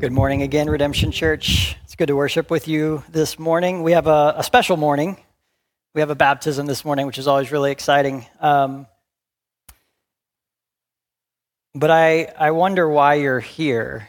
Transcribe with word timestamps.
Good 0.00 0.12
morning 0.12 0.40
again, 0.40 0.70
Redemption 0.70 1.12
Church. 1.12 1.76
It's 1.84 1.94
good 1.94 2.06
to 2.06 2.16
worship 2.16 2.50
with 2.50 2.68
you 2.68 3.04
this 3.10 3.38
morning. 3.38 3.82
We 3.82 3.92
have 3.92 4.06
a, 4.06 4.32
a 4.38 4.42
special 4.42 4.78
morning. 4.78 5.18
We 5.94 6.00
have 6.00 6.08
a 6.08 6.14
baptism 6.14 6.64
this 6.64 6.86
morning, 6.86 7.06
which 7.06 7.18
is 7.18 7.28
always 7.28 7.52
really 7.52 7.70
exciting. 7.70 8.24
Um, 8.40 8.86
but 11.74 11.90
I, 11.90 12.32
I 12.38 12.52
wonder 12.52 12.88
why 12.88 13.16
you're 13.16 13.40
here. 13.40 14.08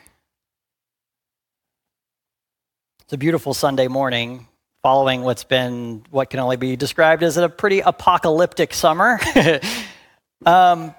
It's 3.02 3.12
a 3.12 3.18
beautiful 3.18 3.54
Sunday 3.54 3.90
morning 3.90 4.48
following 4.84 5.24
what's 5.24 5.44
been 5.44 6.06
what 6.10 6.30
can 6.30 6.40
only 6.40 6.56
be 6.56 6.78
described 6.78 7.22
as 7.22 7.36
a 7.36 7.50
pretty 7.50 7.82
apocalyptic 7.82 8.74
summer. 8.74 9.20
um, 10.46 10.96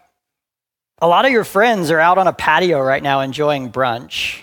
a 1.00 1.08
lot 1.08 1.24
of 1.24 1.30
your 1.30 1.45
friends 1.45 1.91
are 1.91 1.98
out 1.98 2.19
on 2.19 2.27
a 2.27 2.34
patio 2.34 2.78
right 2.78 3.02
now 3.02 3.20
enjoying 3.20 3.72
brunch. 3.72 4.42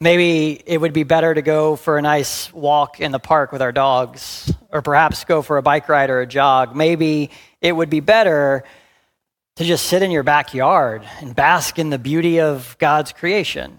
Maybe 0.00 0.60
it 0.66 0.78
would 0.78 0.92
be 0.92 1.04
better 1.04 1.32
to 1.32 1.42
go 1.42 1.76
for 1.76 1.98
a 1.98 2.02
nice 2.02 2.52
walk 2.52 3.00
in 3.00 3.12
the 3.12 3.18
park 3.18 3.52
with 3.52 3.62
our 3.62 3.72
dogs, 3.72 4.52
or 4.70 4.82
perhaps 4.82 5.24
go 5.24 5.40
for 5.40 5.56
a 5.56 5.62
bike 5.62 5.88
ride 5.88 6.10
or 6.10 6.20
a 6.20 6.26
jog. 6.26 6.74
Maybe 6.74 7.30
it 7.60 7.72
would 7.72 7.90
be 7.90 8.00
better 8.00 8.64
to 9.56 9.64
just 9.64 9.86
sit 9.86 10.02
in 10.02 10.10
your 10.10 10.24
backyard 10.24 11.04
and 11.20 11.34
bask 11.34 11.78
in 11.78 11.90
the 11.90 11.98
beauty 11.98 12.40
of 12.40 12.76
God's 12.78 13.12
creation. 13.12 13.78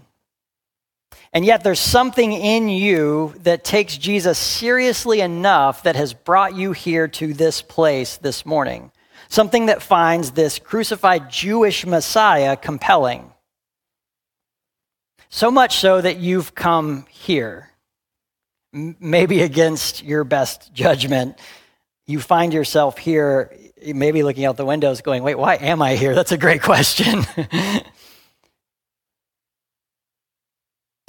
And 1.32 1.44
yet, 1.44 1.62
there's 1.62 1.80
something 1.80 2.32
in 2.32 2.70
you 2.70 3.34
that 3.40 3.62
takes 3.62 3.98
Jesus 3.98 4.38
seriously 4.38 5.20
enough 5.20 5.82
that 5.82 5.94
has 5.96 6.14
brought 6.14 6.56
you 6.56 6.72
here 6.72 7.08
to 7.08 7.34
this 7.34 7.60
place 7.60 8.16
this 8.16 8.46
morning. 8.46 8.90
Something 9.28 9.66
that 9.66 9.82
finds 9.82 10.30
this 10.30 10.58
crucified 10.58 11.28
Jewish 11.30 11.84
Messiah 11.84 12.56
compelling. 12.56 13.30
So 15.28 15.50
much 15.50 15.78
so 15.78 16.00
that 16.00 16.18
you've 16.18 16.54
come 16.54 17.06
here, 17.10 17.70
maybe 18.72 19.42
against 19.42 20.02
your 20.02 20.24
best 20.24 20.72
judgment. 20.72 21.38
You 22.06 22.20
find 22.20 22.52
yourself 22.54 22.98
here, 22.98 23.56
maybe 23.84 24.22
looking 24.22 24.44
out 24.44 24.56
the 24.56 24.64
windows 24.64 25.00
going, 25.00 25.22
wait, 25.22 25.36
why 25.36 25.56
am 25.56 25.82
I 25.82 25.96
here? 25.96 26.14
That's 26.14 26.32
a 26.32 26.38
great 26.38 26.62
question. 26.62 27.24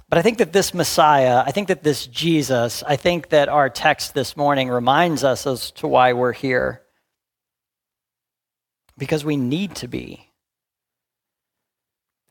But 0.10 0.20
I 0.20 0.22
think 0.22 0.38
that 0.38 0.54
this 0.54 0.74
Messiah, 0.74 1.44
I 1.46 1.52
think 1.52 1.68
that 1.68 1.84
this 1.84 2.08
Jesus, 2.08 2.82
I 2.84 2.96
think 2.96 3.30
that 3.30 3.50
our 3.50 3.70
text 3.70 4.14
this 4.14 4.38
morning 4.38 4.70
reminds 4.70 5.24
us 5.24 5.46
as 5.46 5.72
to 5.72 5.88
why 5.88 6.14
we're 6.14 6.32
here. 6.32 6.82
Because 8.98 9.26
we 9.26 9.36
need 9.36 9.76
to 9.76 9.88
be. 9.88 10.27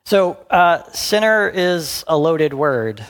So, 0.06 0.34
uh, 0.50 0.88
sinner 0.92 1.48
is 1.48 2.04
a 2.06 2.16
loaded 2.16 2.54
word. 2.54 3.04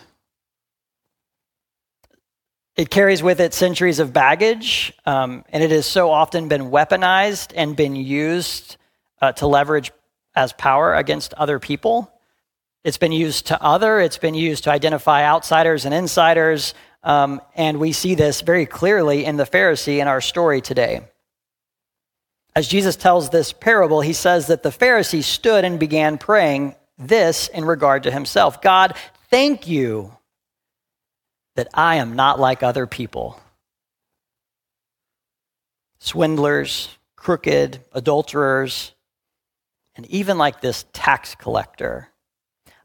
It 2.75 2.89
carries 2.89 3.23
with 3.23 3.39
it 3.39 3.53
centuries 3.53 3.99
of 3.99 4.15
baggage, 4.15 4.95
um, 5.05 5.45
and 5.51 5.63
it 5.63 5.71
has 5.73 5.85
so 5.85 6.11
often 6.11 6.49
been 6.49 6.71
weaponized 6.71 7.53
and 7.55 7.77
been 7.77 7.97
used 7.97 8.79
uh, 9.21 9.33
to 9.33 9.47
leverage 9.47 9.93
as 10.35 10.55
power 10.55 10.95
against 10.95 11.35
other 11.35 11.59
people. 11.59 12.11
It's 12.83 12.97
been 12.97 13.13
used 13.13 13.49
to 13.49 13.63
other, 13.63 14.01
it's 14.01 14.17
been 14.17 14.33
used 14.33 14.65
to 14.65 14.71
identify 14.71 15.23
outsiders 15.23 15.85
and 15.85 15.93
insiders, 15.93 16.73
um, 17.03 17.43
and 17.55 17.79
we 17.79 17.93
see 17.93 18.15
this 18.15 18.41
very 18.41 18.65
clearly 18.65 19.27
in 19.27 19.37
the 19.37 19.45
Pharisee 19.45 20.01
in 20.01 20.09
our 20.09 20.23
story 20.23 20.63
today. 20.63 21.03
As 22.55 22.67
Jesus 22.67 22.97
tells 22.97 23.29
this 23.29 23.53
parable, 23.53 24.01
he 24.01 24.15
says 24.15 24.47
that 24.47 24.63
the 24.63 24.71
Pharisee 24.71 25.23
stood 25.23 25.67
and 25.67 25.79
began 25.79 26.17
praying 26.17 26.75
this 26.99 27.49
in 27.49 27.65
regard 27.65 28.05
to 28.05 28.11
himself 28.11 28.63
God, 28.63 28.97
thank 29.31 29.69
you 29.69 30.17
that 31.57 31.69
I 31.75 31.97
am 31.97 32.15
not 32.17 32.39
like 32.39 32.63
other 32.63 32.87
people. 32.87 33.41
Swindlers, 35.99 36.89
crooked, 37.17 37.81
adulterers, 37.93 38.93
and 39.97 40.07
even 40.07 40.39
like 40.39 40.61
this 40.61 40.85
tax 40.93 41.35
collector. 41.35 42.09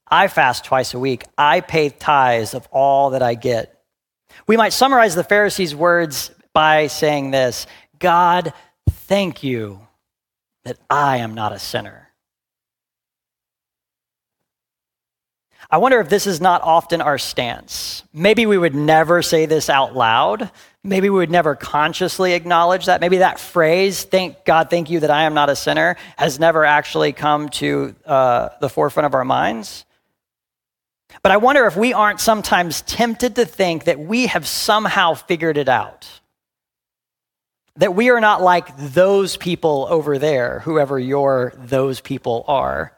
I 0.08 0.28
fast 0.28 0.66
twice 0.66 0.94
a 0.94 1.00
week. 1.00 1.24
I 1.38 1.62
pay 1.62 1.90
tithes 1.90 2.54
of 2.54 2.68
all 2.72 3.12
that 3.12 3.22
I 3.22 3.36
get. 3.36 3.82
We 4.48 4.58
might 4.58 4.74
summarize 4.74 5.16
the 5.16 5.24
Pharisees' 5.24 5.76
words 5.76 6.32
by 6.54 6.88
saying 6.88 7.32
this 7.32 7.68
God, 8.00 8.54
thank 8.90 9.44
you 9.44 9.88
that 10.64 10.78
I 10.90 11.18
am 11.18 11.34
not 11.34 11.54
a 11.54 11.60
sinner. 11.60 12.01
I 15.72 15.78
wonder 15.78 16.02
if 16.02 16.10
this 16.10 16.28
is 16.28 16.42
not 16.42 16.62
often 16.64 17.00
our 17.00 17.18
stance. 17.18 18.04
Maybe 18.14 18.46
we 18.46 18.58
would 18.58 18.76
never 18.76 19.22
say 19.22 19.46
this 19.46 19.70
out 19.70 19.96
loud. 19.96 20.52
Maybe 20.84 21.10
we 21.10 21.20
would 21.20 21.32
never 21.32 21.56
consciously 21.56 22.34
acknowledge 22.34 22.88
that. 22.88 23.00
Maybe 23.00 23.20
that 23.20 23.40
phrase, 23.40 24.04
thank 24.04 24.44
God, 24.44 24.70
thank 24.70 24.90
you 24.90 25.00
that 25.00 25.12
I 25.12 25.24
am 25.24 25.34
not 25.34 25.50
a 25.50 25.56
sinner, 25.56 25.96
has 26.18 26.40
never 26.40 26.66
actually 26.66 27.14
come 27.14 27.48
to 27.50 27.96
uh, 28.06 28.50
the 28.60 28.68
forefront 28.68 29.06
of 29.06 29.14
our 29.14 29.24
minds. 29.24 29.86
But 31.24 31.32
I 31.32 31.38
wonder 31.38 31.66
if 31.68 31.78
we 31.78 31.94
aren't 31.94 32.20
sometimes 32.20 32.82
tempted 32.82 33.36
to 33.36 33.46
think 33.46 33.86
that 33.86 33.98
we 33.98 34.28
have 34.28 34.46
somehow 34.46 35.14
figured 35.14 35.58
it 35.58 35.70
out. 35.70 36.06
That 37.78 37.96
we 37.96 38.10
are 38.10 38.20
not 38.20 38.42
like 38.42 38.76
those 38.78 39.38
people 39.38 39.88
over 39.90 40.18
there, 40.18 40.60
whoever 40.60 41.00
your 41.00 41.54
those 41.56 42.02
people 42.02 42.44
are 42.50 42.92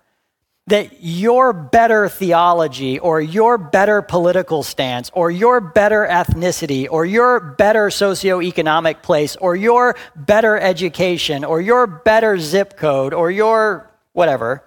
that 0.67 1.03
your 1.03 1.51
better 1.51 2.07
theology 2.07 2.97
or 2.99 3.19
your 3.19 3.57
better 3.57 4.01
political 4.01 4.63
stance 4.63 5.11
or 5.13 5.29
your 5.29 5.59
better 5.59 6.07
ethnicity 6.09 6.87
or 6.89 7.05
your 7.05 7.39
better 7.39 7.87
socioeconomic 7.87 9.01
place 9.01 9.35
or 9.35 9.55
your 9.55 9.95
better 10.15 10.57
education 10.57 11.43
or 11.43 11.59
your 11.59 11.85
better 11.85 12.39
zip 12.39 12.77
code 12.77 13.13
or 13.13 13.29
your 13.29 13.91
whatever 14.13 14.63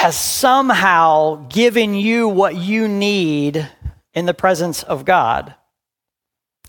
has 0.00 0.18
somehow 0.18 1.46
given 1.50 1.94
you 1.94 2.26
what 2.26 2.56
you 2.56 2.88
need 2.88 3.68
in 4.14 4.24
the 4.24 4.32
presence 4.32 4.82
of 4.82 5.04
God. 5.04 5.54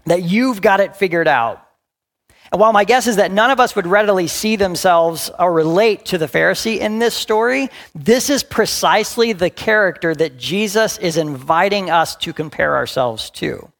That 0.06 0.24
you've 0.24 0.62
got 0.62 0.82
it 0.82 0.98
figured 0.98 1.30
out. 1.30 1.66
And 2.52 2.60
while 2.60 2.74
my 2.74 2.84
guess 2.84 3.08
is 3.08 3.16
that 3.16 3.32
none 3.32 3.50
of 3.50 3.62
us 3.62 3.76
would 3.76 3.88
readily 3.88 4.28
see 4.28 4.58
themselves 4.58 5.32
or 5.40 5.54
relate 5.54 6.06
to 6.08 6.18
the 6.18 6.28
Pharisee 6.28 6.80
in 6.80 7.00
this 7.00 7.16
story, 7.16 7.70
this 7.96 8.30
is 8.30 8.44
precisely 8.44 9.32
the 9.32 9.50
character 9.50 10.14
that 10.14 10.38
Jesus 10.38 10.98
is 10.98 11.16
inviting 11.16 11.90
us 11.90 12.16
to 12.18 12.34
compare 12.34 12.76
ourselves 12.76 13.30
to. 13.32 13.72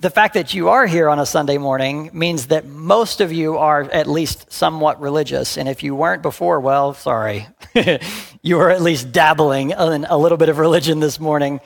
The 0.00 0.10
fact 0.10 0.34
that 0.34 0.52
you 0.52 0.68
are 0.68 0.86
here 0.86 1.08
on 1.08 1.18
a 1.18 1.26
Sunday 1.26 1.56
morning 1.58 2.10
means 2.12 2.48
that 2.48 2.66
most 2.66 3.20
of 3.20 3.32
you 3.32 3.56
are 3.56 3.82
at 3.82 4.06
least 4.06 4.52
somewhat 4.52 5.00
religious. 5.00 5.56
And 5.56 5.68
if 5.68 5.82
you 5.82 5.94
weren't 5.94 6.22
before, 6.22 6.60
well, 6.60 6.92
sorry. 6.92 7.46
you 8.42 8.58
are 8.58 8.70
at 8.70 8.82
least 8.82 9.12
dabbling 9.12 9.70
in 9.70 10.04
a 10.04 10.18
little 10.18 10.36
bit 10.36 10.50
of 10.50 10.58
religion 10.58 11.00
this 11.00 11.18
morning. 11.18 11.60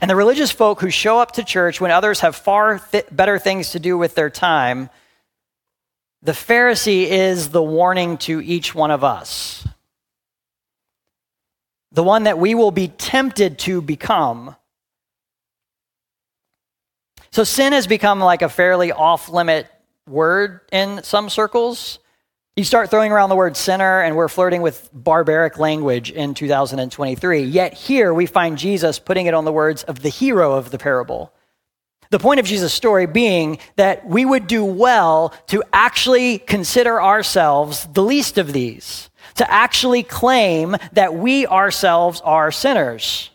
And 0.00 0.10
the 0.10 0.16
religious 0.16 0.50
folk 0.50 0.80
who 0.80 0.90
show 0.90 1.18
up 1.18 1.32
to 1.32 1.44
church 1.44 1.80
when 1.80 1.90
others 1.90 2.20
have 2.20 2.36
far 2.36 2.78
th- 2.78 3.06
better 3.10 3.38
things 3.38 3.70
to 3.70 3.80
do 3.80 3.96
with 3.96 4.14
their 4.14 4.30
time 4.30 4.90
The 6.22 6.32
Pharisee 6.32 7.04
is 7.04 7.50
the 7.50 7.62
warning 7.62 8.18
to 8.18 8.40
each 8.40 8.74
one 8.74 8.90
of 8.90 9.04
us. 9.04 9.66
The 11.92 12.02
one 12.02 12.24
that 12.24 12.38
we 12.38 12.54
will 12.54 12.72
be 12.72 12.88
tempted 12.88 13.58
to 13.60 13.80
become. 13.80 14.56
So 17.30 17.44
sin 17.44 17.72
has 17.72 17.86
become 17.86 18.18
like 18.20 18.42
a 18.42 18.48
fairly 18.48 18.92
off 18.92 19.28
limit 19.28 19.66
word 20.08 20.60
in 20.72 21.02
some 21.04 21.30
circles. 21.30 21.98
You 22.58 22.64
start 22.64 22.88
throwing 22.88 23.12
around 23.12 23.28
the 23.28 23.36
word 23.36 23.54
sinner, 23.54 24.00
and 24.00 24.16
we're 24.16 24.28
flirting 24.28 24.62
with 24.62 24.88
barbaric 24.90 25.58
language 25.58 26.10
in 26.10 26.32
2023. 26.32 27.42
Yet 27.42 27.74
here 27.74 28.14
we 28.14 28.24
find 28.24 28.56
Jesus 28.56 28.98
putting 28.98 29.26
it 29.26 29.34
on 29.34 29.44
the 29.44 29.52
words 29.52 29.82
of 29.82 30.00
the 30.00 30.08
hero 30.08 30.54
of 30.54 30.70
the 30.70 30.78
parable. 30.78 31.34
The 32.08 32.18
point 32.18 32.40
of 32.40 32.46
Jesus' 32.46 32.72
story 32.72 33.04
being 33.04 33.58
that 33.74 34.08
we 34.08 34.24
would 34.24 34.46
do 34.46 34.64
well 34.64 35.34
to 35.48 35.62
actually 35.70 36.38
consider 36.38 37.02
ourselves 37.02 37.86
the 37.92 38.02
least 38.02 38.38
of 38.38 38.54
these, 38.54 39.10
to 39.34 39.52
actually 39.52 40.02
claim 40.02 40.76
that 40.92 41.14
we 41.14 41.46
ourselves 41.46 42.22
are 42.22 42.50
sinners. 42.50 43.28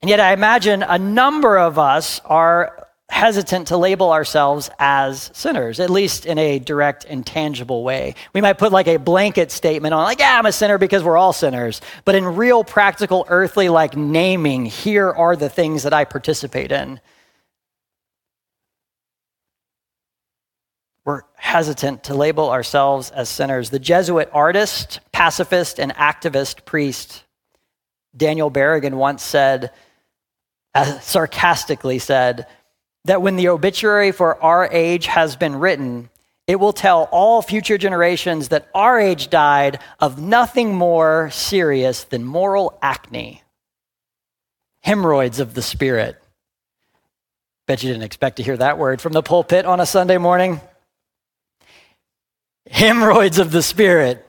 And 0.00 0.08
yet, 0.08 0.20
I 0.20 0.32
imagine 0.32 0.82
a 0.82 0.96
number 0.96 1.58
of 1.58 1.78
us 1.78 2.22
are 2.24 2.86
hesitant 3.10 3.68
to 3.68 3.76
label 3.76 4.12
ourselves 4.12 4.70
as 4.78 5.30
sinners, 5.34 5.80
at 5.80 5.90
least 5.90 6.26
in 6.26 6.38
a 6.38 6.58
direct 6.58 7.04
and 7.04 7.26
tangible 7.26 7.82
way. 7.82 8.14
We 8.32 8.40
might 8.40 8.58
put 8.58 8.72
like 8.72 8.86
a 8.86 8.96
blanket 8.96 9.50
statement 9.50 9.92
on, 9.92 10.04
like, 10.04 10.20
yeah, 10.20 10.38
I'm 10.38 10.46
a 10.46 10.52
sinner 10.52 10.78
because 10.78 11.02
we're 11.02 11.16
all 11.16 11.32
sinners. 11.32 11.80
But 12.04 12.14
in 12.14 12.24
real, 12.24 12.64
practical, 12.64 13.26
earthly, 13.28 13.68
like 13.68 13.96
naming, 13.96 14.64
here 14.64 15.10
are 15.10 15.36
the 15.36 15.48
things 15.48 15.82
that 15.82 15.92
I 15.92 16.04
participate 16.04 16.72
in. 16.72 17.00
We're 21.04 21.22
hesitant 21.34 22.04
to 22.04 22.14
label 22.14 22.50
ourselves 22.50 23.10
as 23.10 23.28
sinners. 23.28 23.70
The 23.70 23.78
Jesuit 23.78 24.30
artist, 24.32 25.00
pacifist, 25.12 25.80
and 25.80 25.92
activist 25.94 26.64
priest 26.64 27.24
Daniel 28.16 28.50
Berrigan 28.50 28.94
once 28.94 29.22
said, 29.22 29.72
uh, 30.74 30.98
sarcastically 31.00 31.98
said, 31.98 32.46
that 33.04 33.22
when 33.22 33.36
the 33.36 33.48
obituary 33.48 34.12
for 34.12 34.42
our 34.42 34.68
age 34.70 35.06
has 35.06 35.36
been 35.36 35.56
written, 35.56 36.10
it 36.46 36.58
will 36.58 36.72
tell 36.72 37.08
all 37.12 37.42
future 37.42 37.78
generations 37.78 38.48
that 38.48 38.68
our 38.74 38.98
age 38.98 39.30
died 39.30 39.78
of 40.00 40.20
nothing 40.20 40.74
more 40.74 41.30
serious 41.30 42.04
than 42.04 42.24
moral 42.24 42.76
acne, 42.82 43.42
hemorrhoids 44.82 45.38
of 45.38 45.54
the 45.54 45.62
spirit. 45.62 46.20
Bet 47.66 47.82
you 47.82 47.88
didn't 47.90 48.02
expect 48.02 48.38
to 48.38 48.42
hear 48.42 48.56
that 48.56 48.78
word 48.78 49.00
from 49.00 49.12
the 49.12 49.22
pulpit 49.22 49.64
on 49.64 49.80
a 49.80 49.86
Sunday 49.86 50.18
morning. 50.18 50.60
Hemorrhoids 52.68 53.38
of 53.38 53.52
the 53.52 53.62
spirit, 53.62 54.26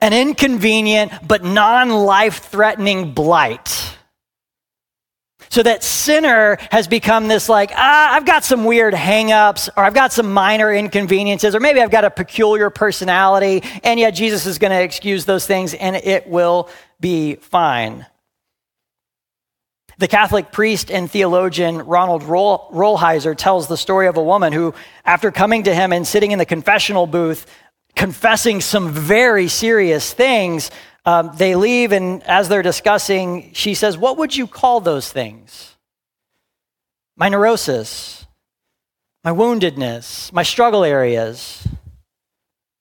an 0.00 0.12
inconvenient 0.12 1.12
but 1.26 1.44
non 1.44 1.90
life 1.90 2.44
threatening 2.44 3.12
blight 3.12 3.97
so 5.50 5.62
that 5.62 5.82
sinner 5.82 6.58
has 6.70 6.88
become 6.88 7.28
this 7.28 7.48
like, 7.48 7.72
ah, 7.74 8.14
I've 8.14 8.26
got 8.26 8.44
some 8.44 8.64
weird 8.64 8.94
hangups, 8.94 9.68
or 9.76 9.84
I've 9.84 9.94
got 9.94 10.12
some 10.12 10.32
minor 10.32 10.72
inconveniences, 10.72 11.54
or 11.54 11.60
maybe 11.60 11.80
I've 11.80 11.90
got 11.90 12.04
a 12.04 12.10
peculiar 12.10 12.70
personality, 12.70 13.62
and 13.82 13.98
yet 13.98 14.12
Jesus 14.12 14.46
is 14.46 14.58
going 14.58 14.72
to 14.72 14.82
excuse 14.82 15.24
those 15.24 15.46
things 15.46 15.74
and 15.74 15.96
it 15.96 16.28
will 16.28 16.68
be 17.00 17.36
fine. 17.36 18.06
The 19.98 20.08
Catholic 20.08 20.52
priest 20.52 20.92
and 20.92 21.10
theologian 21.10 21.78
Ronald 21.78 22.22
Rolheiser 22.22 23.36
tells 23.36 23.66
the 23.66 23.76
story 23.76 24.06
of 24.06 24.16
a 24.16 24.22
woman 24.22 24.52
who, 24.52 24.72
after 25.04 25.32
coming 25.32 25.64
to 25.64 25.74
him 25.74 25.92
and 25.92 26.06
sitting 26.06 26.30
in 26.30 26.38
the 26.38 26.46
confessional 26.46 27.08
booth, 27.08 27.46
confessing 27.96 28.60
some 28.60 28.92
very 28.92 29.48
serious 29.48 30.12
things, 30.12 30.70
um, 31.08 31.30
they 31.36 31.54
leave, 31.54 31.92
and 31.92 32.22
as 32.24 32.50
they're 32.50 32.60
discussing, 32.60 33.54
she 33.54 33.72
says, 33.72 33.96
What 33.96 34.18
would 34.18 34.36
you 34.36 34.46
call 34.46 34.80
those 34.80 35.10
things? 35.10 35.74
My 37.16 37.30
neurosis, 37.30 38.26
my 39.24 39.30
woundedness, 39.30 40.30
my 40.34 40.42
struggle 40.42 40.84
areas, 40.84 41.66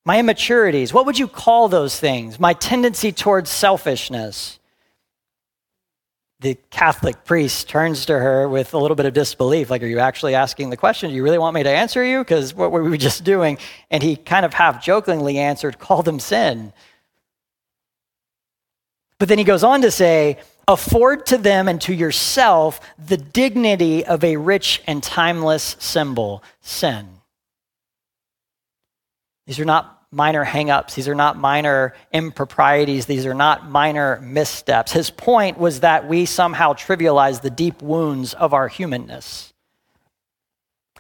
my 0.04 0.20
immaturities. 0.20 0.94
What 0.94 1.06
would 1.06 1.18
you 1.18 1.30
call 1.30 1.70
those 1.70 1.98
things? 1.98 2.38
My 2.38 2.52
tendency 2.52 3.14
towards 3.14 3.50
selfishness. 3.50 4.60
The 6.42 6.58
Catholic 6.70 7.24
priest 7.24 7.70
turns 7.70 8.08
to 8.08 8.20
her 8.20 8.50
with 8.50 8.74
a 8.74 8.78
little 8.78 8.96
bit 8.96 9.06
of 9.06 9.14
disbelief, 9.14 9.70
like, 9.70 9.82
Are 9.84 9.88
you 9.88 10.00
actually 10.00 10.36
asking 10.36 10.70
the 10.70 10.76
question? 10.76 11.12
Do 11.12 11.16
you 11.16 11.24
really 11.24 11.40
want 11.40 11.56
me 11.56 11.64
to 11.64 11.70
answer 11.70 12.04
you? 12.04 12.26
Because 12.26 12.54
what 12.54 12.74
were 12.74 12.84
we 12.84 12.98
just 12.98 13.24
doing? 13.24 13.58
And 13.90 14.04
he 14.04 14.18
kind 14.18 14.46
of 14.46 14.54
half 14.54 14.84
jokingly 14.84 15.38
answered, 15.38 15.80
Call 15.80 16.04
them 16.04 16.20
sin. 16.20 16.74
But 19.20 19.30
then 19.30 19.38
he 19.38 19.44
goes 19.44 19.64
on 19.64 19.82
to 19.82 19.92
say, 19.92 20.38
afford 20.68 21.26
to 21.28 21.38
them 21.38 21.68
and 21.68 21.82
to 21.82 21.94
yourself 21.94 22.80
the 23.00 23.18
dignity 23.18 24.06
of 24.06 24.24
a 24.24 24.38
rich 24.38 24.82
and 24.86 25.02
timeless 25.02 25.76
symbol, 25.80 26.44
sin. 26.62 27.08
These 29.48 29.60
are 29.60 29.66
not 29.66 30.04
minor 30.12 30.46
hangups. 30.46 30.94
These 30.94 31.08
are 31.08 31.16
not 31.16 31.38
minor 31.38 31.96
improprieties. 32.12 33.06
These 33.06 33.26
are 33.26 33.34
not 33.34 33.70
minor 33.70 34.20
missteps. 34.22 34.92
His 34.92 35.10
point 35.10 35.58
was 35.58 35.82
that 35.82 36.08
we 36.08 36.26
somehow 36.26 36.74
trivialize 36.74 37.42
the 37.42 37.50
deep 37.50 37.82
wounds 37.82 38.34
of 38.34 38.54
our 38.54 38.68
humanness 38.68 39.54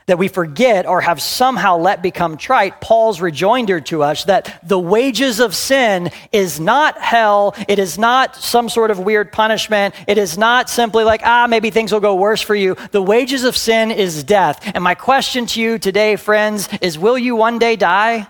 that 0.07 0.17
we 0.17 0.29
forget 0.29 0.85
or 0.85 1.01
have 1.01 1.21
somehow 1.21 1.77
let 1.77 2.01
become 2.01 2.37
trite, 2.37 2.79
Paul's 2.79 3.19
rejoinder 3.19 3.81
to 3.81 4.03
us 4.03 4.23
that 4.23 4.57
the 4.63 4.79
wages 4.79 5.41
of 5.41 5.53
sin 5.53 6.09
is 6.31 6.61
not 6.61 6.97
hell. 6.97 7.53
It 7.67 7.77
is 7.77 7.99
not 7.99 8.35
some 8.37 8.69
sort 8.69 8.89
of 8.89 8.99
weird 8.99 9.33
punishment. 9.33 9.93
It 10.07 10.17
is 10.17 10.37
not 10.37 10.69
simply 10.69 11.03
like, 11.03 11.21
ah, 11.25 11.47
maybe 11.49 11.71
things 11.71 11.91
will 11.91 11.99
go 11.99 12.15
worse 12.15 12.41
for 12.41 12.55
you. 12.55 12.75
The 12.91 13.01
wages 13.01 13.43
of 13.43 13.57
sin 13.57 13.91
is 13.91 14.23
death. 14.23 14.61
And 14.73 14.81
my 14.81 14.95
question 14.95 15.45
to 15.47 15.61
you 15.61 15.77
today, 15.77 16.15
friends, 16.15 16.69
is 16.81 16.97
will 16.97 17.17
you 17.17 17.35
one 17.35 17.59
day 17.59 17.75
die? 17.75 18.27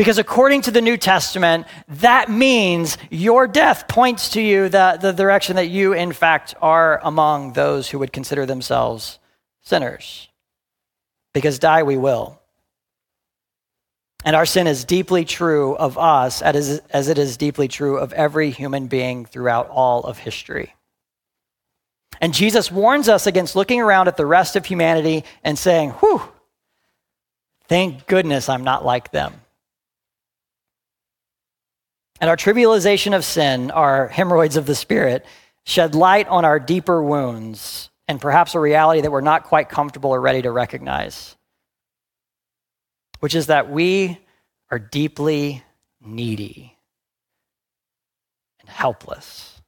Because 0.00 0.16
according 0.16 0.62
to 0.62 0.70
the 0.70 0.80
New 0.80 0.96
Testament, 0.96 1.66
that 1.88 2.30
means 2.30 2.96
your 3.10 3.46
death 3.46 3.86
points 3.86 4.30
to 4.30 4.40
you 4.40 4.70
the, 4.70 4.96
the 4.98 5.12
direction 5.12 5.56
that 5.56 5.68
you, 5.68 5.92
in 5.92 6.14
fact, 6.14 6.54
are 6.62 6.98
among 7.04 7.52
those 7.52 7.90
who 7.90 7.98
would 7.98 8.10
consider 8.10 8.46
themselves 8.46 9.18
sinners. 9.60 10.30
Because 11.34 11.58
die 11.58 11.82
we 11.82 11.98
will. 11.98 12.40
And 14.24 14.34
our 14.34 14.46
sin 14.46 14.66
is 14.66 14.86
deeply 14.86 15.26
true 15.26 15.76
of 15.76 15.98
us 15.98 16.40
as, 16.40 16.80
as 16.88 17.08
it 17.08 17.18
is 17.18 17.36
deeply 17.36 17.68
true 17.68 17.98
of 17.98 18.14
every 18.14 18.48
human 18.48 18.86
being 18.86 19.26
throughout 19.26 19.68
all 19.68 20.04
of 20.04 20.16
history. 20.16 20.74
And 22.22 22.32
Jesus 22.32 22.72
warns 22.72 23.10
us 23.10 23.26
against 23.26 23.54
looking 23.54 23.82
around 23.82 24.08
at 24.08 24.16
the 24.16 24.24
rest 24.24 24.56
of 24.56 24.64
humanity 24.64 25.24
and 25.44 25.58
saying, 25.58 25.90
whew, 25.90 26.22
thank 27.68 28.06
goodness 28.06 28.48
I'm 28.48 28.64
not 28.64 28.82
like 28.82 29.10
them. 29.10 29.34
And 32.20 32.28
our 32.28 32.36
trivialization 32.36 33.16
of 33.16 33.24
sin, 33.24 33.70
our 33.70 34.08
hemorrhoids 34.08 34.56
of 34.56 34.66
the 34.66 34.74
Spirit, 34.74 35.24
shed 35.64 35.94
light 35.94 36.28
on 36.28 36.44
our 36.44 36.60
deeper 36.60 37.02
wounds 37.02 37.90
and 38.06 38.20
perhaps 38.20 38.54
a 38.54 38.60
reality 38.60 39.00
that 39.00 39.10
we're 39.10 39.20
not 39.20 39.44
quite 39.44 39.68
comfortable 39.68 40.10
or 40.10 40.20
ready 40.20 40.42
to 40.42 40.50
recognize, 40.50 41.36
which 43.20 43.34
is 43.34 43.46
that 43.46 43.70
we 43.70 44.18
are 44.70 44.78
deeply 44.78 45.62
needy 46.00 46.76
and 48.60 48.68
helpless. 48.68 49.60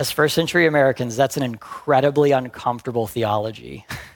As 0.00 0.10
first 0.10 0.34
century 0.34 0.66
Americans, 0.66 1.16
that's 1.16 1.36
an 1.36 1.42
incredibly 1.42 2.32
uncomfortable 2.32 3.06
theology. 3.06 3.86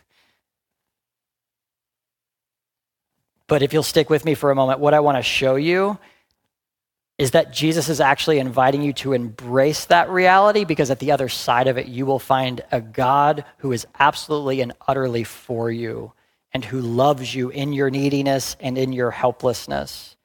But 3.48 3.62
if 3.62 3.72
you'll 3.72 3.82
stick 3.82 4.08
with 4.08 4.24
me 4.24 4.34
for 4.34 4.50
a 4.50 4.54
moment, 4.54 4.78
what 4.78 4.94
I 4.94 5.00
want 5.00 5.16
to 5.16 5.22
show 5.22 5.56
you 5.56 5.98
is 7.18 7.32
that 7.32 7.52
Jesus 7.52 7.88
is 7.88 8.00
actually 8.00 8.38
inviting 8.38 8.82
you 8.82 8.92
to 8.92 9.12
embrace 9.12 9.86
that 9.86 10.08
reality 10.08 10.64
because 10.64 10.90
at 10.90 11.00
the 11.00 11.10
other 11.10 11.28
side 11.28 11.66
of 11.66 11.76
it, 11.76 11.88
you 11.88 12.06
will 12.06 12.20
find 12.20 12.60
a 12.70 12.80
God 12.80 13.44
who 13.58 13.72
is 13.72 13.86
absolutely 13.98 14.60
and 14.60 14.72
utterly 14.86 15.24
for 15.24 15.68
you 15.68 16.12
and 16.52 16.64
who 16.64 16.80
loves 16.80 17.34
you 17.34 17.48
in 17.48 17.72
your 17.72 17.90
neediness 17.90 18.56
and 18.60 18.78
in 18.78 18.92
your 18.92 19.10
helplessness. 19.10 20.16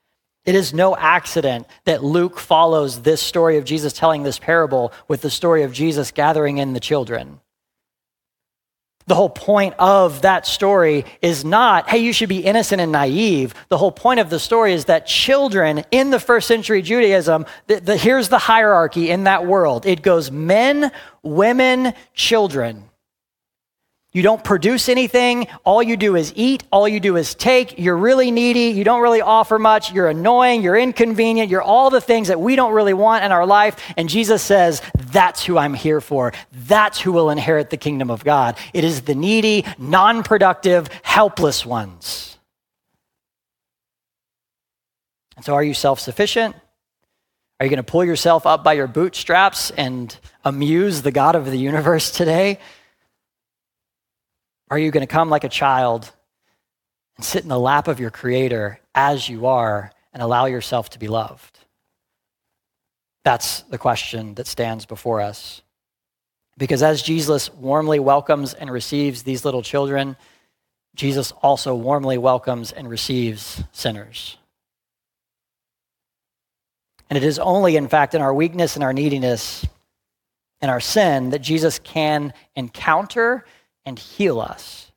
It 0.45 0.55
is 0.55 0.73
no 0.73 0.95
accident 0.95 1.67
that 1.85 2.03
Luke 2.03 2.37
follows 2.37 3.01
this 3.01 3.21
story 3.21 3.57
of 3.57 3.65
Jesus 3.65 3.93
telling 3.93 4.23
this 4.23 4.39
parable 4.39 4.93
with 5.07 5.21
the 5.21 5.29
story 5.29 5.63
of 5.63 5.73
Jesus 5.73 6.11
gathering 6.11 6.57
in 6.57 6.73
the 6.73 6.79
children. 6.79 7.39
The 9.07 9.15
whole 9.15 9.29
point 9.29 9.75
of 9.79 10.21
that 10.21 10.47
story 10.47 11.05
is 11.21 11.43
not, 11.43 11.89
hey, 11.89 11.97
you 11.97 12.13
should 12.13 12.29
be 12.29 12.39
innocent 12.39 12.81
and 12.81 12.91
naive. 12.91 13.53
The 13.67 13.77
whole 13.77 13.91
point 13.91 14.19
of 14.19 14.29
the 14.29 14.39
story 14.39 14.73
is 14.73 14.85
that 14.85 15.05
children 15.05 15.83
in 15.91 16.09
the 16.09 16.19
first 16.19 16.47
century 16.47 16.81
Judaism, 16.81 17.45
the, 17.67 17.81
the, 17.81 17.97
here's 17.97 18.29
the 18.29 18.37
hierarchy 18.37 19.09
in 19.09 19.25
that 19.25 19.45
world 19.45 19.85
it 19.85 20.01
goes 20.01 20.31
men, 20.31 20.91
women, 21.21 21.93
children. 22.13 22.89
You 24.13 24.21
don't 24.21 24.43
produce 24.43 24.89
anything. 24.89 25.47
All 25.63 25.81
you 25.81 25.97
do 25.97 26.15
is 26.15 26.31
eat. 26.35 26.63
All 26.71 26.87
you 26.87 26.99
do 26.99 27.17
is 27.17 27.33
take. 27.33 27.79
You're 27.79 27.97
really 27.97 28.29
needy. 28.29 28.65
You 28.65 28.83
don't 28.83 29.01
really 29.01 29.21
offer 29.21 29.57
much. 29.57 29.91
You're 29.91 30.07
annoying. 30.07 30.61
You're 30.61 30.77
inconvenient. 30.77 31.49
You're 31.49 31.63
all 31.63 31.89
the 31.89 31.99
things 31.99 32.27
that 32.27 32.39
we 32.39 32.55
don't 32.55 32.73
really 32.73 32.93
want 32.93 33.25
in 33.25 33.31
our 33.31 33.47
life. 33.47 33.75
And 33.97 34.07
Jesus 34.07 34.43
says, 34.43 34.83
That's 35.11 35.43
who 35.43 35.57
I'm 35.57 35.73
here 35.73 35.99
for. 35.99 36.31
That's 36.51 37.01
who 37.01 37.11
will 37.11 37.31
inherit 37.31 37.71
the 37.71 37.77
kingdom 37.77 38.11
of 38.11 38.23
God. 38.23 38.55
It 38.71 38.83
is 38.83 39.01
the 39.01 39.15
needy, 39.15 39.65
non 39.79 40.21
productive, 40.21 40.89
helpless 41.01 41.65
ones. 41.65 42.37
And 45.35 45.43
so, 45.43 45.55
are 45.55 45.63
you 45.63 45.73
self 45.73 45.99
sufficient? 45.99 46.55
Are 47.59 47.65
you 47.65 47.69
going 47.71 47.77
to 47.77 47.91
pull 47.91 48.05
yourself 48.05 48.45
up 48.45 48.63
by 48.63 48.73
your 48.73 48.87
bootstraps 48.87 49.71
and 49.71 50.15
amuse 50.45 51.01
the 51.01 51.11
God 51.11 51.33
of 51.33 51.45
the 51.45 51.57
universe 51.57 52.11
today? 52.11 52.59
Are 54.69 54.77
you 54.77 54.91
going 54.91 55.05
to 55.05 55.11
come 55.11 55.29
like 55.29 55.43
a 55.43 55.49
child 55.49 56.11
and 57.17 57.25
sit 57.25 57.43
in 57.43 57.49
the 57.49 57.59
lap 57.59 57.87
of 57.87 57.99
your 57.99 58.11
Creator 58.11 58.79
as 58.95 59.27
you 59.27 59.45
are 59.45 59.91
and 60.13 60.21
allow 60.23 60.45
yourself 60.45 60.89
to 60.91 60.99
be 60.99 61.07
loved? 61.07 61.59
That's 63.23 63.61
the 63.61 63.77
question 63.77 64.33
that 64.35 64.47
stands 64.47 64.85
before 64.85 65.21
us. 65.21 65.61
Because 66.57 66.83
as 66.83 67.01
Jesus 67.01 67.51
warmly 67.53 67.99
welcomes 67.99 68.53
and 68.53 68.69
receives 68.71 69.23
these 69.23 69.43
little 69.45 69.61
children, 69.61 70.15
Jesus 70.95 71.31
also 71.31 71.73
warmly 71.73 72.17
welcomes 72.17 72.71
and 72.71 72.89
receives 72.89 73.63
sinners. 73.71 74.37
And 77.09 77.17
it 77.17 77.23
is 77.23 77.39
only, 77.39 77.75
in 77.75 77.87
fact, 77.87 78.15
in 78.15 78.21
our 78.21 78.33
weakness 78.33 78.75
and 78.75 78.83
our 78.83 78.93
neediness 78.93 79.65
and 80.61 80.69
our 80.69 80.79
sin 80.79 81.31
that 81.31 81.41
Jesus 81.41 81.79
can 81.79 82.33
encounter 82.55 83.45
and 83.85 83.97
heal 83.97 84.39
us. 84.39 84.91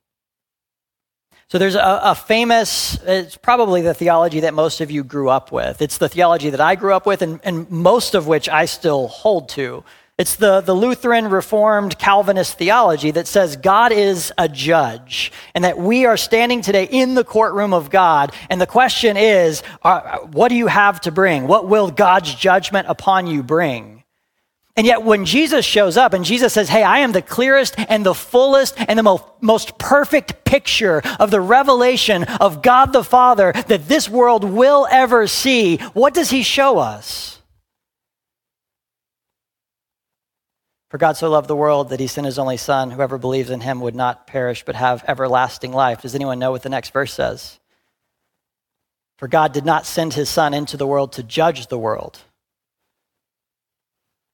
So 1.48 1.58
there's 1.58 1.76
a, 1.76 2.00
a, 2.02 2.14
famous, 2.16 2.98
it's 3.04 3.36
probably 3.36 3.80
the 3.80 3.94
theology 3.94 4.40
that 4.40 4.52
most 4.52 4.80
of 4.80 4.90
you 4.90 5.04
grew 5.04 5.28
up 5.28 5.52
with. 5.52 5.80
It's 5.80 5.98
the 5.98 6.08
theology 6.08 6.50
that 6.50 6.60
I 6.60 6.74
grew 6.74 6.92
up 6.92 7.06
with, 7.06 7.22
and, 7.22 7.38
and 7.44 7.70
most 7.70 8.16
of 8.16 8.26
which 8.26 8.48
I 8.48 8.64
still 8.64 9.06
hold 9.06 9.48
to. 9.50 9.84
It's 10.18 10.36
the, 10.36 10.60
the 10.62 10.74
Lutheran 10.74 11.28
Reformed 11.28 11.98
Calvinist 11.98 12.56
theology 12.56 13.10
that 13.10 13.28
says 13.28 13.56
God 13.56 13.92
is 13.92 14.32
a 14.38 14.48
judge 14.48 15.30
and 15.54 15.62
that 15.62 15.78
we 15.78 16.06
are 16.06 16.16
standing 16.16 16.62
today 16.62 16.88
in 16.90 17.14
the 17.14 17.22
courtroom 17.22 17.74
of 17.74 17.90
God. 17.90 18.32
And 18.48 18.58
the 18.58 18.66
question 18.66 19.16
is, 19.16 19.62
uh, 19.82 20.20
what 20.20 20.48
do 20.48 20.54
you 20.54 20.68
have 20.68 21.02
to 21.02 21.12
bring? 21.12 21.46
What 21.46 21.68
will 21.68 21.90
God's 21.90 22.34
judgment 22.34 22.88
upon 22.88 23.26
you 23.26 23.42
bring? 23.42 23.95
And 24.76 24.86
yet, 24.86 25.02
when 25.02 25.24
Jesus 25.24 25.64
shows 25.64 25.96
up 25.96 26.12
and 26.12 26.22
Jesus 26.22 26.52
says, 26.52 26.68
Hey, 26.68 26.82
I 26.82 26.98
am 26.98 27.12
the 27.12 27.22
clearest 27.22 27.74
and 27.78 28.04
the 28.04 28.14
fullest 28.14 28.74
and 28.78 28.98
the 28.98 29.02
mo- 29.02 29.26
most 29.40 29.78
perfect 29.78 30.44
picture 30.44 31.00
of 31.18 31.30
the 31.30 31.40
revelation 31.40 32.24
of 32.24 32.60
God 32.60 32.92
the 32.92 33.02
Father 33.02 33.52
that 33.68 33.88
this 33.88 34.06
world 34.06 34.44
will 34.44 34.86
ever 34.90 35.26
see, 35.26 35.78
what 35.94 36.12
does 36.12 36.28
he 36.28 36.42
show 36.42 36.76
us? 36.76 37.40
For 40.90 40.98
God 40.98 41.16
so 41.16 41.30
loved 41.30 41.48
the 41.48 41.56
world 41.56 41.88
that 41.88 42.00
he 42.00 42.06
sent 42.06 42.26
his 42.26 42.38
only 42.38 42.58
Son. 42.58 42.90
Whoever 42.90 43.16
believes 43.16 43.50
in 43.50 43.62
him 43.62 43.80
would 43.80 43.94
not 43.94 44.26
perish 44.26 44.62
but 44.64 44.74
have 44.74 45.04
everlasting 45.08 45.72
life. 45.72 46.02
Does 46.02 46.14
anyone 46.14 46.38
know 46.38 46.50
what 46.50 46.62
the 46.62 46.68
next 46.68 46.90
verse 46.92 47.14
says? 47.14 47.58
For 49.16 49.26
God 49.26 49.54
did 49.54 49.64
not 49.64 49.86
send 49.86 50.12
his 50.12 50.28
Son 50.28 50.52
into 50.52 50.76
the 50.76 50.86
world 50.86 51.12
to 51.14 51.22
judge 51.22 51.68
the 51.68 51.78
world 51.78 52.20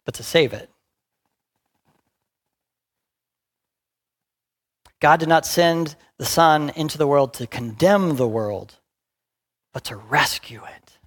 but 0.05 0.15
to 0.15 0.23
save 0.23 0.53
it. 0.53 0.69
God 5.01 5.19
did 5.19 5.29
not 5.29 5.45
send 5.45 5.97
the 6.19 6.25
Son 6.25 6.71
into 6.77 6.97
the 6.97 7.09
world 7.09 7.35
to 7.35 7.47
condemn 7.47 8.17
the 8.17 8.29
world, 8.29 8.75
but 9.73 9.85
to 9.85 9.97
rescue 9.97 10.63
it. 10.65 10.99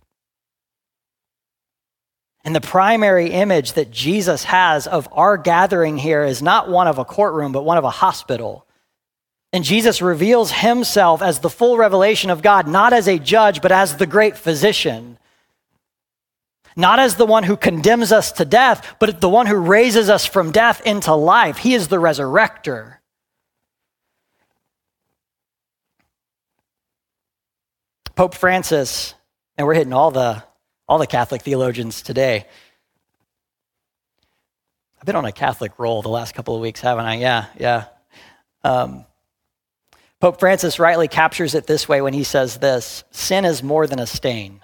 And 2.43 2.53
the 2.53 2.61
primary 2.61 3.31
image 3.31 3.73
that 3.73 3.91
Jesus 3.91 4.43
has 4.43 4.85
of 4.85 5.07
our 5.11 5.37
gathering 5.37 5.97
here 5.97 6.23
is 6.23 6.43
not 6.43 6.69
one 6.69 6.87
of 6.87 6.97
a 6.97 7.05
courtroom, 7.05 7.51
but 7.51 7.65
one 7.65 7.77
of 7.77 7.85
a 7.85 7.89
hospital. 7.89 8.67
And 9.51 9.63
Jesus 9.63 10.01
reveals 10.01 10.51
himself 10.51 11.21
as 11.21 11.39
the 11.39 11.49
full 11.49 11.77
revelation 11.77 12.29
of 12.29 12.41
God, 12.41 12.67
not 12.67 12.91
as 12.91 13.07
a 13.07 13.17
judge, 13.17 13.61
but 13.61 13.71
as 13.71 13.95
the 13.95 14.05
great 14.05 14.37
physician 14.37 15.17
not 16.75 16.99
as 16.99 17.15
the 17.15 17.25
one 17.25 17.43
who 17.43 17.55
condemns 17.55 18.11
us 18.11 18.33
to 18.33 18.45
death, 18.45 18.95
but 18.99 19.21
the 19.21 19.29
one 19.29 19.45
who 19.45 19.55
raises 19.55 20.09
us 20.09 20.25
from 20.25 20.51
death 20.51 20.81
into 20.85 21.13
life. 21.13 21.57
He 21.57 21.73
is 21.73 21.87
the 21.87 21.97
resurrector. 21.97 22.97
Pope 28.15 28.33
Francis, 28.33 29.13
and 29.57 29.67
we're 29.67 29.73
hitting 29.73 29.93
all 29.93 30.11
the, 30.11 30.43
all 30.87 30.97
the 30.97 31.07
Catholic 31.07 31.41
theologians 31.41 32.01
today. 32.01 32.45
I've 34.99 35.05
been 35.05 35.17
on 35.17 35.25
a 35.25 35.31
Catholic 35.31 35.77
roll 35.77 36.01
the 36.01 36.09
last 36.09 36.33
couple 36.33 36.55
of 36.55 36.61
weeks, 36.61 36.79
haven't 36.79 37.05
I? 37.05 37.15
Yeah, 37.15 37.45
yeah. 37.59 37.85
Um, 38.63 39.05
Pope 40.19 40.39
Francis 40.39 40.79
rightly 40.79 41.07
captures 41.07 41.55
it 41.55 41.67
this 41.67 41.87
way 41.87 42.01
when 42.01 42.13
he 42.13 42.23
says 42.23 42.57
this 42.57 43.03
sin 43.11 43.45
is 43.45 43.61
more 43.61 43.85
than 43.85 43.99
a 43.99 44.07
stain. 44.07 44.61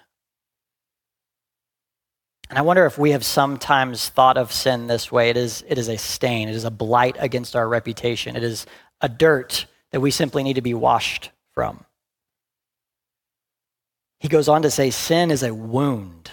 And 2.51 2.57
I 2.57 2.63
wonder 2.63 2.85
if 2.85 2.97
we 2.97 3.11
have 3.11 3.23
sometimes 3.23 4.09
thought 4.09 4.35
of 4.35 4.51
sin 4.51 4.87
this 4.87 5.09
way. 5.09 5.29
It 5.29 5.37
is, 5.37 5.63
it 5.69 5.77
is 5.77 5.87
a 5.87 5.97
stain, 5.97 6.49
it 6.49 6.55
is 6.55 6.65
a 6.65 6.69
blight 6.69 7.15
against 7.17 7.55
our 7.55 7.65
reputation, 7.65 8.35
it 8.35 8.43
is 8.43 8.65
a 8.99 9.07
dirt 9.07 9.67
that 9.91 10.01
we 10.01 10.11
simply 10.11 10.43
need 10.43 10.55
to 10.55 10.61
be 10.61 10.73
washed 10.73 11.31
from. 11.53 11.85
He 14.19 14.27
goes 14.27 14.49
on 14.49 14.63
to 14.63 14.69
say 14.69 14.89
sin 14.89 15.31
is 15.31 15.43
a 15.43 15.53
wound. 15.53 16.29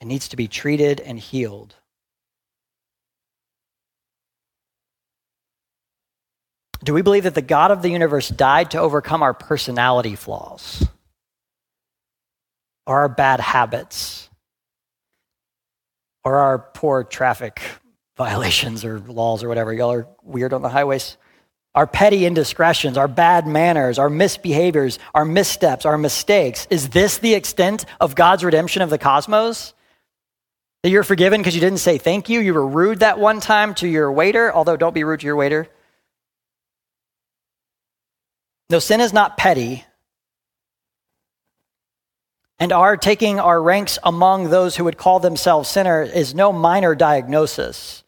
It 0.00 0.06
needs 0.06 0.28
to 0.30 0.36
be 0.36 0.48
treated 0.48 0.98
and 0.98 1.20
healed. 1.20 1.76
Do 6.82 6.92
we 6.92 7.02
believe 7.02 7.22
that 7.22 7.36
the 7.36 7.42
God 7.42 7.70
of 7.70 7.82
the 7.82 7.90
universe 7.90 8.28
died 8.28 8.72
to 8.72 8.80
overcome 8.80 9.22
our 9.22 9.34
personality 9.34 10.16
flaws? 10.16 10.84
Or 12.88 13.00
our 13.00 13.08
bad 13.08 13.38
habits 13.38 14.30
or 16.24 16.36
our 16.38 16.58
poor 16.58 17.04
traffic 17.04 17.60
violations 18.16 18.84
or 18.84 18.98
laws 18.98 19.44
or 19.44 19.48
whatever. 19.48 19.72
Y'all 19.72 19.92
are 19.92 20.08
weird 20.24 20.52
on 20.52 20.62
the 20.62 20.70
highways. 20.70 21.16
Our 21.74 21.86
petty 21.86 22.24
indiscretions, 22.26 22.96
our 22.96 23.06
bad 23.06 23.46
manners, 23.46 23.98
our 24.00 24.08
misbehaviors, 24.08 24.98
our 25.14 25.24
missteps, 25.24 25.84
our 25.84 25.98
mistakes. 25.98 26.66
Is 26.70 26.88
this 26.88 27.18
the 27.18 27.34
extent 27.34 27.84
of 28.00 28.16
God's 28.16 28.42
redemption 28.42 28.82
of 28.82 28.90
the 28.90 28.98
cosmos? 28.98 29.74
That 30.82 30.90
you're 30.90 31.04
forgiven 31.04 31.40
because 31.40 31.54
you 31.54 31.60
didn't 31.60 31.78
say 31.78 31.98
thank 31.98 32.28
you? 32.28 32.40
You 32.40 32.54
were 32.54 32.66
rude 32.66 33.00
that 33.00 33.18
one 33.18 33.40
time 33.40 33.74
to 33.74 33.86
your 33.86 34.10
waiter, 34.10 34.52
although 34.52 34.76
don't 34.76 34.94
be 34.94 35.04
rude 35.04 35.20
to 35.20 35.26
your 35.26 35.36
waiter. 35.36 35.68
No, 38.70 38.78
sin 38.78 39.00
is 39.00 39.12
not 39.12 39.36
petty, 39.36 39.84
and 42.58 42.72
our 42.72 42.96
taking 42.96 43.38
our 43.38 43.62
ranks 43.62 43.98
among 44.02 44.50
those 44.50 44.76
who 44.76 44.84
would 44.84 44.98
call 44.98 45.20
themselves 45.20 45.68
sinner 45.68 46.02
is 46.02 46.34
no 46.34 46.52
minor 46.52 46.94
diagnosis. 46.94 48.02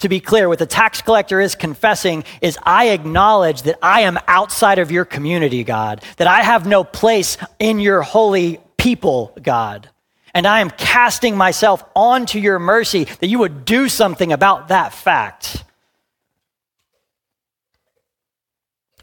To 0.00 0.08
be 0.08 0.18
clear, 0.18 0.48
what 0.48 0.58
the 0.58 0.66
tax 0.66 1.00
collector 1.00 1.40
is 1.40 1.54
confessing 1.54 2.24
is 2.40 2.58
I 2.64 2.88
acknowledge 2.88 3.62
that 3.62 3.78
I 3.80 4.00
am 4.00 4.18
outside 4.26 4.80
of 4.80 4.90
your 4.90 5.04
community, 5.04 5.62
God, 5.62 6.02
that 6.16 6.26
I 6.26 6.42
have 6.42 6.66
no 6.66 6.82
place 6.82 7.36
in 7.60 7.78
your 7.78 8.02
holy 8.02 8.58
people, 8.76 9.32
God. 9.40 9.88
And 10.34 10.44
I 10.44 10.60
am 10.60 10.70
casting 10.70 11.36
myself 11.36 11.84
onto 11.94 12.40
your 12.40 12.58
mercy 12.58 13.04
that 13.04 13.28
you 13.28 13.38
would 13.38 13.64
do 13.64 13.88
something 13.88 14.32
about 14.32 14.68
that 14.68 14.92
fact. 14.92 15.62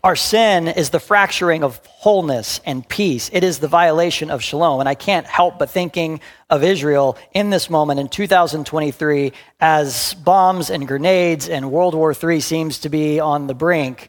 Our 0.01 0.15
sin 0.15 0.70
is 0.70 0.91
the 0.91 1.00
fracturing 1.00 1.62
of 1.62 1.86
wholeness 1.86 2.62
and 2.65 2.88
peace. 2.88 3.29
It 3.34 3.44
is 3.44 3.60
the 3.60 3.68
violation 3.68 4.32
of 4.32 4.41
shalom. 4.41 4.79
And 4.79 4.88
I 4.88 4.96
can't 4.96 5.27
help 5.27 5.60
but 5.60 5.70
thinking 5.70 6.22
of 6.50 6.63
Israel 6.63 7.18
in 7.34 7.50
this 7.50 7.70
moment 7.70 8.00
in 8.00 8.08
2023 8.08 9.34
as 9.60 10.13
bombs 10.13 10.70
and 10.70 10.88
grenades 10.88 11.50
and 11.50 11.70
World 11.70 11.96
War 11.96 12.15
III 12.15 12.39
seems 12.39 12.79
to 12.79 12.89
be 12.89 13.20
on 13.20 13.48
the 13.48 13.53
brink. 13.53 14.08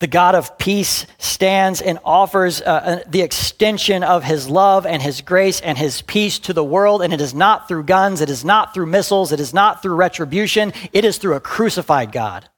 The 0.00 0.06
God 0.06 0.34
of 0.34 0.56
peace 0.56 1.06
stands 1.18 1.82
and 1.82 1.98
offers 2.04 2.62
uh, 2.62 2.64
uh 2.64 3.00
the 3.06 3.20
extension 3.20 4.02
of 4.02 4.24
his 4.24 4.48
love 4.48 4.86
and 4.86 5.02
his 5.02 5.20
grace 5.20 5.60
and 5.60 5.76
his 5.76 6.00
peace 6.02 6.38
to 6.40 6.54
the 6.54 6.64
world. 6.64 7.02
And 7.02 7.12
it 7.12 7.20
is 7.20 7.34
not 7.34 7.68
through 7.68 7.82
guns, 7.82 8.22
it 8.22 8.30
is 8.30 8.46
not 8.46 8.72
through 8.72 8.86
missiles, 8.86 9.30
it 9.32 9.40
is 9.40 9.52
not 9.52 9.82
through 9.82 9.96
retribution, 9.96 10.72
it 10.94 11.04
is 11.04 11.18
through 11.18 11.34
a 11.34 11.40
crucified 11.40 12.12
God. 12.12 12.48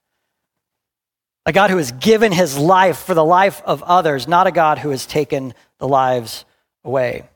A 1.45 1.51
God 1.51 1.71
who 1.71 1.77
has 1.77 1.91
given 1.91 2.31
his 2.31 2.57
life 2.57 2.99
for 2.99 3.13
the 3.13 3.25
life 3.25 3.61
of 3.65 3.81
others, 3.83 4.27
not 4.27 4.47
a 4.47 4.51
God 4.51 4.77
who 4.77 4.91
has 4.91 5.05
taken 5.05 5.53
the 5.79 5.87
lives 5.87 6.45
away. 6.83 7.27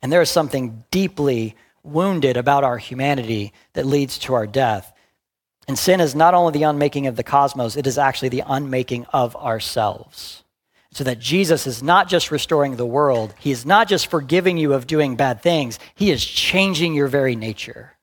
And 0.00 0.12
there 0.12 0.22
is 0.22 0.30
something 0.30 0.84
deeply 0.90 1.54
wounded 1.82 2.36
about 2.36 2.64
our 2.64 2.78
humanity 2.78 3.52
that 3.74 3.86
leads 3.86 4.18
to 4.18 4.34
our 4.34 4.46
death. 4.46 4.92
And 5.68 5.78
sin 5.78 6.00
is 6.00 6.14
not 6.14 6.34
only 6.34 6.52
the 6.52 6.64
unmaking 6.64 7.06
of 7.06 7.16
the 7.16 7.22
cosmos, 7.22 7.76
it 7.76 7.86
is 7.86 7.98
actually 7.98 8.30
the 8.30 8.44
unmaking 8.46 9.06
of 9.12 9.36
ourselves. 9.36 10.44
So 10.92 11.04
that 11.04 11.18
Jesus 11.18 11.66
is 11.66 11.82
not 11.82 12.08
just 12.08 12.30
restoring 12.30 12.76
the 12.76 12.86
world, 12.86 13.34
He 13.38 13.50
is 13.50 13.66
not 13.66 13.88
just 13.88 14.08
forgiving 14.08 14.58
you 14.58 14.74
of 14.74 14.86
doing 14.86 15.16
bad 15.16 15.42
things, 15.42 15.78
He 15.94 16.10
is 16.10 16.24
changing 16.24 16.94
your 16.94 17.08
very 17.08 17.34
nature. 17.34 17.93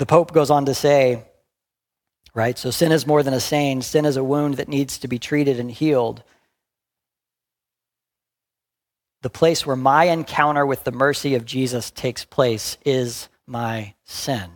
The 0.00 0.06
Pope 0.06 0.32
goes 0.32 0.48
on 0.48 0.64
to 0.64 0.72
say, 0.72 1.24
right? 2.32 2.56
So 2.56 2.70
sin 2.70 2.90
is 2.90 3.06
more 3.06 3.22
than 3.22 3.34
a 3.34 3.38
stain, 3.38 3.82
sin 3.82 4.06
is 4.06 4.16
a 4.16 4.24
wound 4.24 4.54
that 4.54 4.66
needs 4.66 4.96
to 4.96 5.08
be 5.08 5.18
treated 5.18 5.60
and 5.60 5.70
healed. 5.70 6.22
The 9.20 9.28
place 9.28 9.66
where 9.66 9.76
my 9.76 10.04
encounter 10.04 10.64
with 10.64 10.84
the 10.84 10.90
mercy 10.90 11.34
of 11.34 11.44
Jesus 11.44 11.90
takes 11.90 12.24
place 12.24 12.78
is 12.82 13.28
my 13.46 13.92
sin. 14.06 14.50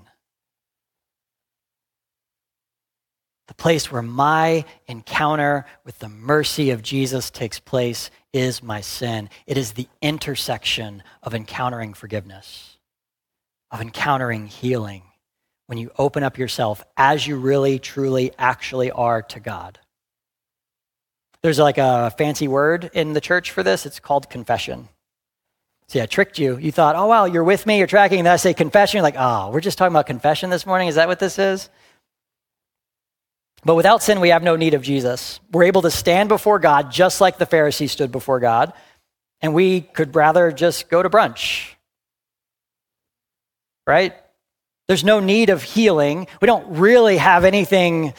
The 3.47 3.55
place 3.55 3.93
where 3.93 4.01
my 4.01 4.65
encounter 4.87 5.67
with 5.85 5.99
the 5.99 6.09
mercy 6.09 6.71
of 6.71 6.81
Jesus 6.81 7.31
takes 7.31 7.61
place 7.61 8.11
is 8.33 8.63
my 8.63 8.81
sin. 8.81 9.29
It 9.47 9.59
is 9.59 9.73
the 9.73 9.89
intersection 10.01 11.03
of 11.23 11.35
encountering 11.35 11.93
forgiveness, 11.93 12.79
of 13.71 13.83
encountering 13.83 14.47
healing, 14.47 15.03
when 15.67 15.79
you 15.79 15.91
open 15.99 16.23
up 16.23 16.39
yourself 16.39 16.85
as 16.97 17.27
you 17.27 17.37
really, 17.37 17.79
truly, 17.79 18.33
actually 18.39 18.91
are 18.91 19.23
to 19.23 19.41
God. 19.41 19.79
There's 21.43 21.59
like 21.59 21.79
a 21.79 22.11
fancy 22.17 22.49
word 22.49 22.91
in 22.95 23.13
the 23.13 23.21
church 23.21 23.51
for 23.51 23.63
this. 23.63 23.85
It's 23.87 24.01
called 24.01 24.31
confession. 24.31 24.89
See, 25.89 26.01
I 26.01 26.07
tricked 26.07 26.39
you. 26.39 26.57
You 26.57 26.73
thought, 26.73 26.97
oh, 26.97 27.07
wow, 27.07 27.27
you're 27.27 27.45
with 27.45 27.67
me, 27.67 27.79
you're 27.79 27.87
tracking. 27.87 28.19
And 28.21 28.27
then 28.27 28.33
I 28.33 28.37
say 28.37 28.55
confession. 28.55 28.97
You're 28.97 29.03
like, 29.03 29.17
oh, 29.19 29.51
we're 29.51 29.61
just 29.61 29.77
talking 29.77 29.93
about 29.93 30.07
confession 30.07 30.49
this 30.49 30.65
morning. 30.65 30.89
Is 30.89 30.95
that 30.95 31.09
what 31.09 31.19
this 31.19 31.39
is? 31.39 31.69
But 33.65 33.75
without 33.75 34.03
sin, 34.03 34.21
we 34.21 34.31
have 34.31 34.43
no 34.43 34.57
need 34.57 34.75
of 34.75 34.83
Jesus. 34.83 35.41
We're 35.53 35.65
able 35.65 35.83
to 35.83 35.91
stand 35.91 36.29
before 36.29 36.59
God 36.59 36.91
just 36.91 37.21
like 37.21 37.39
the 37.39 37.47
Pharisees 37.47 37.93
stood 37.93 38.13
before 38.13 38.41
God. 38.41 38.73
And 39.41 39.55
we 39.55 39.83
could 39.83 40.15
rather 40.17 40.53
just 40.53 40.89
go 40.89 41.03
to 41.03 41.11
brunch. 41.11 41.75
Right? 43.87 44.15
There's 44.87 45.05
no 45.05 45.21
need 45.21 45.51
of 45.51 45.63
healing. 45.63 46.27
We 46.41 46.47
don't 46.47 46.79
really 46.79 47.17
have 47.17 47.45
anything 47.45 48.13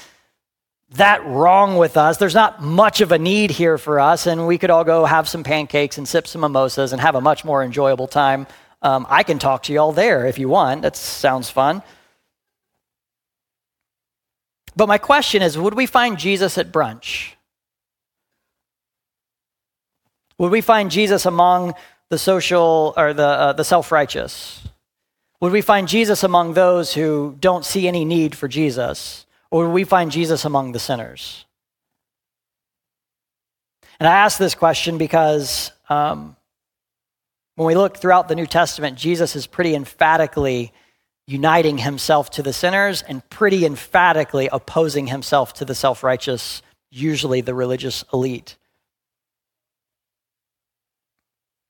that 0.92 1.26
wrong 1.26 1.78
with 1.78 1.98
us. 1.98 2.18
There's 2.18 2.34
not 2.34 2.62
much 2.62 3.02
of 3.02 3.12
a 3.12 3.20
need 3.20 3.52
here 3.52 3.78
for 3.78 4.00
us, 4.00 4.28
and 4.28 4.48
we 4.48 4.58
could 4.58 4.70
all 4.70 4.84
go 4.84 5.06
have 5.06 5.28
some 5.28 5.44
pancakes 5.44 5.98
and 5.98 6.08
sip 6.08 6.28
some 6.28 6.42
mimosas 6.42 6.92
and 6.92 7.02
have 7.02 7.16
a 7.16 7.22
much 7.22 7.46
more 7.46 7.64
enjoyable 7.64 8.08
time. 8.08 8.48
Um, 8.82 9.06
I 9.10 9.24
can 9.24 9.40
talk 9.40 9.64
to 9.64 9.74
you 9.74 9.80
all 9.80 9.92
there 9.92 10.26
if 10.26 10.38
you 10.38 10.50
want. 10.50 10.84
That 10.84 10.96
sounds 10.96 11.50
fun. 11.50 11.82
But 14.76 14.88
my 14.88 14.98
question 14.98 15.42
is 15.42 15.58
would 15.58 15.74
we 15.74 15.86
find 15.86 16.18
Jesus 16.18 16.58
at 16.58 16.72
brunch? 16.72 17.34
Would 20.38 20.52
we 20.52 20.62
find 20.62 20.92
Jesus 20.92 21.26
among 21.26 21.74
the 22.10 22.18
social 22.18 22.94
or 22.98 23.14
the, 23.14 23.26
uh, 23.26 23.54
the 23.54 23.64
self 23.64 23.92
righteous? 23.92 24.68
Would 25.42 25.52
we 25.52 25.62
find 25.62 25.88
Jesus 25.88 26.24
among 26.24 26.54
those 26.54 26.94
who 26.94 27.36
don't 27.40 27.66
see 27.66 27.88
any 27.88 28.06
need 28.06 28.36
for 28.36 28.48
Jesus? 28.48 29.26
Or 29.52 29.66
would 29.66 29.74
we 29.74 29.84
find 29.84 30.12
Jesus 30.12 30.46
among 30.46 30.72
the 30.72 30.80
sinners? 30.80 31.46
And 34.00 34.08
I 34.08 34.14
ask 34.14 34.38
this 34.38 34.56
question 34.56 34.98
because 34.98 35.72
um, 35.90 36.36
when 37.56 37.68
we 37.68 37.76
look 37.76 37.98
throughout 37.98 38.28
the 38.28 38.36
New 38.36 38.46
Testament, 38.46 38.98
Jesus 38.98 39.36
is 39.36 39.48
pretty 39.48 39.76
emphatically 39.76 40.74
uniting 41.28 41.78
himself 41.78 42.30
to 42.32 42.44
the 42.44 42.54
sinners 42.54 43.02
and 43.02 43.28
pretty 43.30 43.66
emphatically 43.66 44.50
opposing 44.52 45.08
himself 45.08 45.54
to 45.56 45.66
the 45.66 45.76
self 45.76 46.04
righteous, 46.04 46.62
usually 46.92 47.42
the 47.42 47.54
religious 47.54 48.04
elite. 48.14 48.58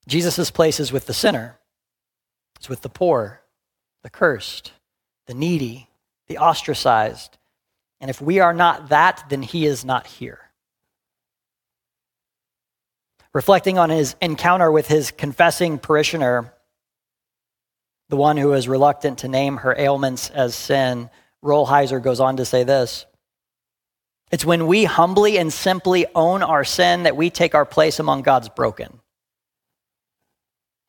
Jesus' 0.07 0.51
place 0.51 0.79
is 0.79 0.91
with 0.91 1.05
the 1.05 1.13
sinner, 1.13 1.57
it's 2.57 2.69
with 2.69 2.81
the 2.81 2.89
poor, 2.89 3.41
the 4.05 4.11
cursed, 4.11 4.71
the 5.25 5.33
needy, 5.33 5.89
the 6.27 6.37
ostracized. 6.37 7.39
And 7.99 8.07
if 8.11 8.21
we 8.21 8.39
are 8.39 8.53
not 8.53 8.89
that, 8.89 9.25
then 9.29 9.41
he 9.41 9.65
is 9.65 9.83
not 9.83 10.05
here. 10.05 10.39
Reflecting 13.33 13.79
on 13.79 13.89
his 13.89 14.15
encounter 14.21 14.71
with 14.71 14.87
his 14.87 15.09
confessing 15.09 15.79
parishioner, 15.79 16.53
the 18.09 18.15
one 18.15 18.37
who 18.37 18.53
is 18.53 18.67
reluctant 18.67 19.17
to 19.19 19.27
name 19.27 19.57
her 19.57 19.73
ailments 19.75 20.29
as 20.29 20.53
sin, 20.53 21.09
Rolheiser 21.43 21.99
goes 21.99 22.19
on 22.19 22.37
to 22.37 22.45
say 22.45 22.63
this 22.63 23.07
It's 24.31 24.45
when 24.45 24.67
we 24.67 24.83
humbly 24.83 25.39
and 25.39 25.51
simply 25.51 26.05
own 26.13 26.43
our 26.43 26.63
sin 26.63 27.03
that 27.03 27.17
we 27.17 27.31
take 27.31 27.55
our 27.55 27.65
place 27.65 27.97
among 27.97 28.21
God's 28.21 28.49
broken. 28.49 28.99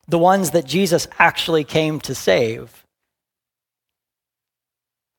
The 0.07 0.19
ones 0.19 0.51
that 0.51 0.67
Jesus 0.67 1.07
actually 1.17 1.63
came 1.63 1.99
to 2.01 2.13
save. 2.13 2.83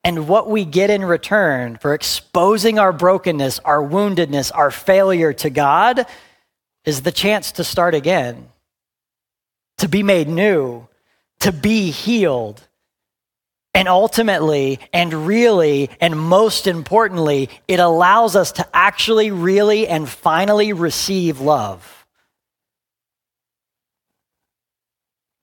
And 0.03 0.27
what 0.27 0.49
we 0.49 0.63
get 0.65 0.89
in 0.89 1.03
return 1.03 1.77
for 1.77 1.93
exposing 1.93 2.79
our 2.79 2.93
brokenness, 2.93 3.59
our 3.59 3.79
woundedness, 3.79 4.51
our 4.53 4.71
failure 4.71 5.33
to 5.33 5.49
God 5.49 6.05
is 6.85 7.01
the 7.01 7.11
chance 7.11 7.51
to 7.53 7.63
start 7.63 7.93
again, 7.93 8.47
to 9.77 9.89
be 9.89 10.01
made 10.01 10.27
new, 10.27 10.87
to 11.41 11.51
be 11.51 11.91
healed. 11.91 12.61
And 13.73 13.87
ultimately, 13.87 14.79
and 14.93 15.27
really, 15.27 15.89
and 16.01 16.17
most 16.17 16.65
importantly, 16.65 17.49
it 17.67 17.79
allows 17.79 18.35
us 18.35 18.53
to 18.53 18.67
actually, 18.73 19.31
really, 19.31 19.87
and 19.87 20.09
finally 20.09 20.73
receive 20.73 21.39
love. 21.39 22.05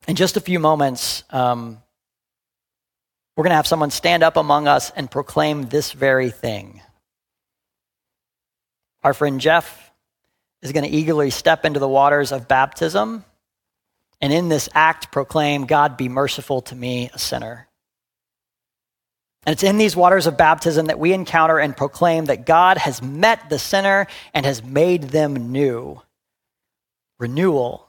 In 0.09 0.17
just 0.17 0.37
a 0.37 0.41
few 0.41 0.59
moments, 0.59 1.23
um, 1.31 1.83
we're 3.37 3.43
going 3.43 3.51
to 3.51 3.57
have 3.57 3.67
someone 3.67 3.91
stand 3.91 4.23
up 4.23 4.37
among 4.37 4.67
us 4.67 4.91
and 4.97 5.11
proclaim 5.11 5.65
this 5.65 5.93
very 5.93 6.31
thing. 6.31 6.81
Our 9.05 9.15
friend 9.15 9.41
Jeff 9.41 9.93
is 10.63 10.73
going 10.73 10.85
to 10.85 10.91
eagerly 10.91 11.31
step 11.31 11.65
into 11.65 11.79
the 11.79 11.89
waters 11.89 12.33
of 12.33 12.49
baptism 12.49 13.25
and 14.21 14.33
in 14.33 14.49
this 14.49 14.69
act 14.75 15.13
proclaim, 15.13 15.67
God 15.67 15.97
be 15.97 16.09
merciful 16.09 16.63
to 16.63 16.75
me, 16.75 17.11
a 17.13 17.19
sinner. 17.19 17.69
And 19.45 19.53
it's 19.53 19.63
in 19.63 19.79
these 19.79 19.95
waters 19.95 20.27
of 20.27 20.37
baptism 20.37 20.87
that 20.87 20.99
we 20.99 21.13
encounter 21.13 21.59
and 21.59 21.77
proclaim 21.77 22.25
that 22.25 22.47
God 22.47 22.79
has 22.79 23.01
met 23.03 23.49
the 23.49 23.59
sinner 23.59 24.07
and 24.35 24.45
has 24.45 24.63
made 24.63 25.05
them 25.05 25.53
new. 25.53 26.01
Renewal, 27.19 27.89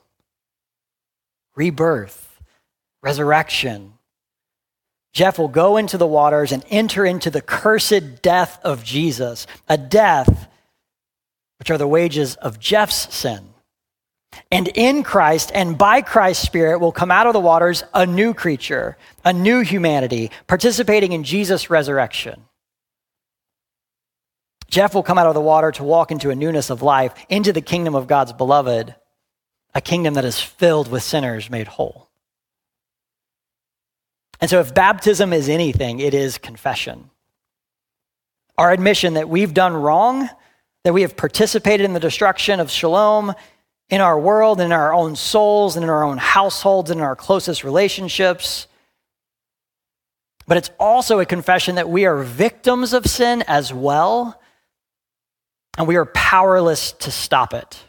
rebirth, 1.56 2.42
resurrection, 3.02 3.94
Jeff 5.18 5.40
will 5.40 5.48
go 5.48 5.78
into 5.78 5.98
the 5.98 6.06
waters 6.06 6.52
and 6.52 6.64
enter 6.70 7.04
into 7.04 7.32
the 7.32 7.42
cursed 7.42 8.22
death 8.22 8.60
of 8.64 8.84
Jesus, 8.84 9.48
a 9.68 9.76
death 9.76 10.48
which 11.58 11.72
are 11.72 11.78
the 11.80 11.88
wages 11.88 12.36
of 12.36 12.60
Jeff's 12.60 13.12
sin. 13.16 13.50
And 14.52 14.68
in 14.76 15.02
Christ 15.02 15.52
and 15.56 15.76
by 15.76 16.04
Christ's 16.04 16.46
Spirit 16.46 16.78
will 16.78 16.92
come 16.92 17.10
out 17.10 17.26
of 17.26 17.34
the 17.34 17.40
waters 17.40 17.84
a 17.96 18.06
new 18.06 18.36
creature, 18.36 18.96
a 19.26 19.34
new 19.34 19.62
humanity, 19.62 20.30
participating 20.46 21.14
in 21.14 21.24
Jesus' 21.24 21.72
resurrection. 21.72 22.44
Jeff 24.70 24.94
will 24.94 25.02
come 25.02 25.18
out 25.18 25.26
of 25.26 25.34
the 25.34 25.42
water 25.42 25.72
to 25.72 25.84
walk 25.84 26.12
into 26.12 26.30
a 26.30 26.36
newness 26.36 26.70
of 26.70 26.84
life, 26.84 27.16
into 27.28 27.52
the 27.52 27.62
kingdom 27.62 27.96
of 27.96 28.06
God's 28.06 28.34
beloved, 28.34 28.94
a 29.74 29.82
kingdom 29.82 30.14
that 30.14 30.26
is 30.26 30.40
filled 30.40 30.92
with 30.92 31.02
sinners 31.02 31.50
made 31.50 31.68
whole. 31.68 32.07
And 34.40 34.50
so, 34.50 34.60
if 34.60 34.74
baptism 34.74 35.34
is 35.34 35.50
anything, 35.50 36.00
it 36.00 36.14
is 36.14 36.38
confession. 36.38 37.10
Our 38.58 38.72
admission 38.72 39.16
that 39.16 39.30
we've 39.30 39.54
done 39.54 39.74
wrong, 39.74 40.30
that 40.84 40.94
we 40.94 41.02
have 41.02 41.18
participated 41.18 41.86
in 41.86 41.94
the 41.94 42.00
destruction 42.00 42.60
of 42.60 42.70
shalom 42.70 43.34
in 43.90 44.02
our 44.02 44.20
world, 44.20 44.60
in 44.60 44.72
our 44.72 44.94
own 44.94 45.16
souls, 45.16 45.76
and 45.76 45.84
in 45.84 45.90
our 45.90 46.04
own 46.04 46.18
households, 46.18 46.92
and 46.92 47.00
in 47.00 47.06
our 47.06 47.16
closest 47.16 47.64
relationships. 47.64 48.68
But 50.46 50.58
it's 50.58 50.70
also 50.80 51.20
a 51.20 51.26
confession 51.26 51.76
that 51.76 51.90
we 51.90 52.06
are 52.06 52.22
victims 52.22 52.94
of 52.94 53.06
sin 53.06 53.44
as 53.48 53.74
well, 53.74 54.40
and 55.78 55.88
we 55.88 55.96
are 55.96 56.06
powerless 56.06 56.92
to 56.94 57.12
stop 57.12 57.54
it 57.54 57.82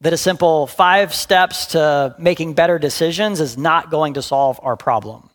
that 0.00 0.12
a 0.12 0.16
simple 0.16 0.66
five 0.66 1.14
steps 1.14 1.66
to 1.66 2.14
making 2.18 2.54
better 2.54 2.78
decisions 2.78 3.40
is 3.40 3.58
not 3.58 3.90
going 3.90 4.14
to 4.14 4.22
solve 4.22 4.60
our 4.62 4.76
problem. 4.76 5.30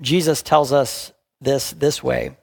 Jesus 0.00 0.42
tells 0.42 0.72
us 0.72 1.12
this 1.40 1.70
this 1.70 2.02
way 2.02 2.36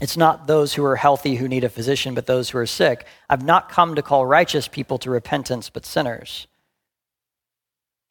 It's 0.00 0.16
not 0.16 0.46
those 0.46 0.74
who 0.74 0.84
are 0.84 0.96
healthy 0.96 1.36
who 1.36 1.48
need 1.48 1.64
a 1.64 1.68
physician, 1.68 2.14
but 2.14 2.26
those 2.26 2.50
who 2.50 2.58
are 2.58 2.66
sick. 2.66 3.06
I've 3.28 3.44
not 3.44 3.68
come 3.68 3.94
to 3.94 4.02
call 4.02 4.26
righteous 4.26 4.68
people 4.68 4.98
to 4.98 5.10
repentance, 5.10 5.70
but 5.70 5.86
sinners. 5.86 6.46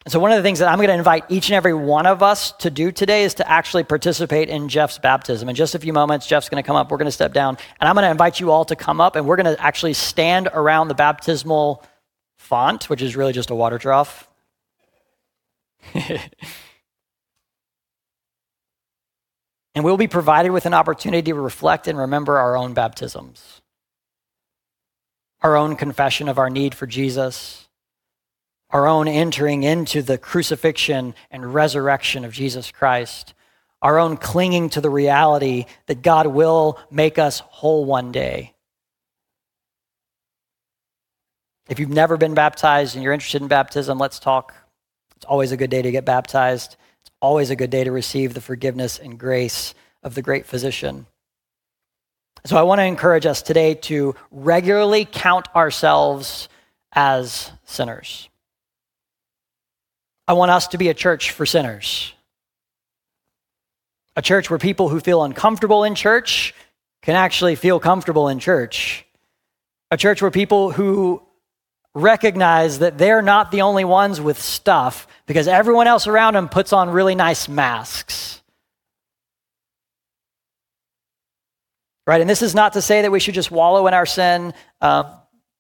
And 0.07 0.11
so, 0.13 0.21
one 0.21 0.31
of 0.31 0.37
the 0.37 0.41
things 0.41 0.59
that 0.59 0.69
I'm 0.69 0.77
going 0.77 0.87
to 0.87 0.93
invite 0.93 1.25
each 1.27 1.49
and 1.49 1.55
every 1.55 1.73
one 1.73 2.05
of 2.05 2.23
us 2.23 2.53
to 2.59 2.69
do 2.69 2.93
today 2.93 3.25
is 3.25 3.33
to 3.33 3.51
actually 3.51 3.83
participate 3.83 4.47
in 4.47 4.69
Jeff's 4.69 4.97
baptism. 4.97 5.49
In 5.49 5.55
just 5.55 5.75
a 5.75 5.79
few 5.79 5.91
moments, 5.91 6.25
Jeff's 6.25 6.47
going 6.47 6.63
to 6.63 6.65
come 6.65 6.77
up. 6.77 6.89
We're 6.89 6.97
going 6.97 7.07
to 7.07 7.11
step 7.11 7.33
down. 7.33 7.57
And 7.77 7.89
I'm 7.89 7.93
going 7.93 8.05
to 8.05 8.11
invite 8.11 8.39
you 8.39 8.49
all 8.49 8.63
to 8.63 8.75
come 8.77 9.01
up, 9.01 9.17
and 9.17 9.27
we're 9.27 9.35
going 9.35 9.53
to 9.53 9.61
actually 9.61 9.95
stand 9.95 10.47
around 10.53 10.87
the 10.87 10.93
baptismal 10.93 11.83
font, 12.37 12.89
which 12.89 13.01
is 13.01 13.17
really 13.17 13.33
just 13.33 13.49
a 13.49 13.55
water 13.55 13.77
trough. 13.77 14.29
And 19.75 19.83
we'll 19.83 19.97
be 19.97 20.07
provided 20.07 20.49
with 20.49 20.65
an 20.65 20.73
opportunity 20.73 21.31
to 21.31 21.35
reflect 21.35 21.87
and 21.87 21.99
remember 21.99 22.39
our 22.39 22.57
own 22.57 22.73
baptisms, 22.73 23.61
our 25.41 25.55
own 25.55 25.75
confession 25.75 26.29
of 26.29 26.39
our 26.39 26.49
need 26.49 26.73
for 26.73 26.87
Jesus, 26.87 27.66
our 28.69 28.87
own 28.87 29.07
entering 29.07 29.63
into 29.63 30.01
the 30.01 30.17
crucifixion 30.17 31.15
and 31.31 31.53
resurrection 31.53 32.25
of 32.25 32.33
Jesus 32.33 32.71
Christ, 32.71 33.33
our 33.81 33.97
own 33.99 34.17
clinging 34.17 34.69
to 34.71 34.81
the 34.81 34.89
reality 34.89 35.65
that 35.85 36.01
God 36.01 36.27
will 36.27 36.79
make 36.91 37.17
us 37.17 37.39
whole 37.39 37.85
one 37.85 38.11
day. 38.11 38.53
If 41.69 41.79
you've 41.79 41.89
never 41.89 42.17
been 42.17 42.33
baptized 42.33 42.95
and 42.95 43.03
you're 43.03 43.13
interested 43.13 43.41
in 43.41 43.47
baptism, 43.47 43.97
let's 43.97 44.19
talk. 44.19 44.53
It's 45.15 45.25
always 45.25 45.51
a 45.51 45.57
good 45.57 45.69
day 45.69 45.81
to 45.81 45.91
get 45.91 46.05
baptized 46.05 46.77
It's 47.01 47.11
always 47.21 47.49
a 47.49 47.55
good 47.55 47.69
day 47.69 47.83
to 47.83 47.91
receive 47.91 48.33
the 48.33 48.41
forgiveness 48.41 48.99
and 48.99 49.17
grace 49.17 49.73
of 50.03 50.15
the 50.15 50.21
great 50.21 50.45
physician. 50.45 51.07
So 52.45 52.55
I 52.57 52.63
want 52.63 52.79
to 52.79 52.85
encourage 52.85 53.25
us 53.25 53.41
today 53.41 53.73
to 53.73 54.15
regularly 54.31 55.05
count 55.09 55.47
ourselves 55.55 56.47
as 56.93 57.51
sinners. 57.65 58.29
I 60.27 60.33
want 60.33 60.51
us 60.51 60.67
to 60.69 60.77
be 60.77 60.89
a 60.89 60.93
church 60.93 61.31
for 61.31 61.45
sinners. 61.45 62.13
A 64.15 64.21
church 64.21 64.49
where 64.49 64.59
people 64.59 64.89
who 64.89 64.99
feel 64.99 65.23
uncomfortable 65.23 65.83
in 65.83 65.95
church 65.95 66.53
can 67.01 67.15
actually 67.15 67.55
feel 67.55 67.79
comfortable 67.79 68.27
in 68.27 68.39
church. 68.39 69.05
A 69.91 69.97
church 69.97 70.21
where 70.21 70.31
people 70.31 70.71
who 70.71 71.21
recognize 71.93 72.79
that 72.79 72.97
they're 72.97 73.21
not 73.21 73.51
the 73.51 73.61
only 73.61 73.85
ones 73.85 74.19
with 74.19 74.39
stuff 74.39 75.07
because 75.25 75.47
everyone 75.47 75.87
else 75.87 76.07
around 76.07 76.33
them 76.33 76.49
puts 76.49 76.73
on 76.73 76.89
really 76.89 77.15
nice 77.15 77.47
masks. 77.47 78.41
Right? 82.05 82.21
And 82.21 82.29
this 82.29 82.41
is 82.41 82.55
not 82.55 82.73
to 82.73 82.81
say 82.81 83.01
that 83.01 83.11
we 83.11 83.19
should 83.19 83.33
just 83.33 83.51
wallow 83.51 83.87
in 83.87 83.93
our 83.93 84.05
sin, 84.05 84.53
uh, 84.81 85.15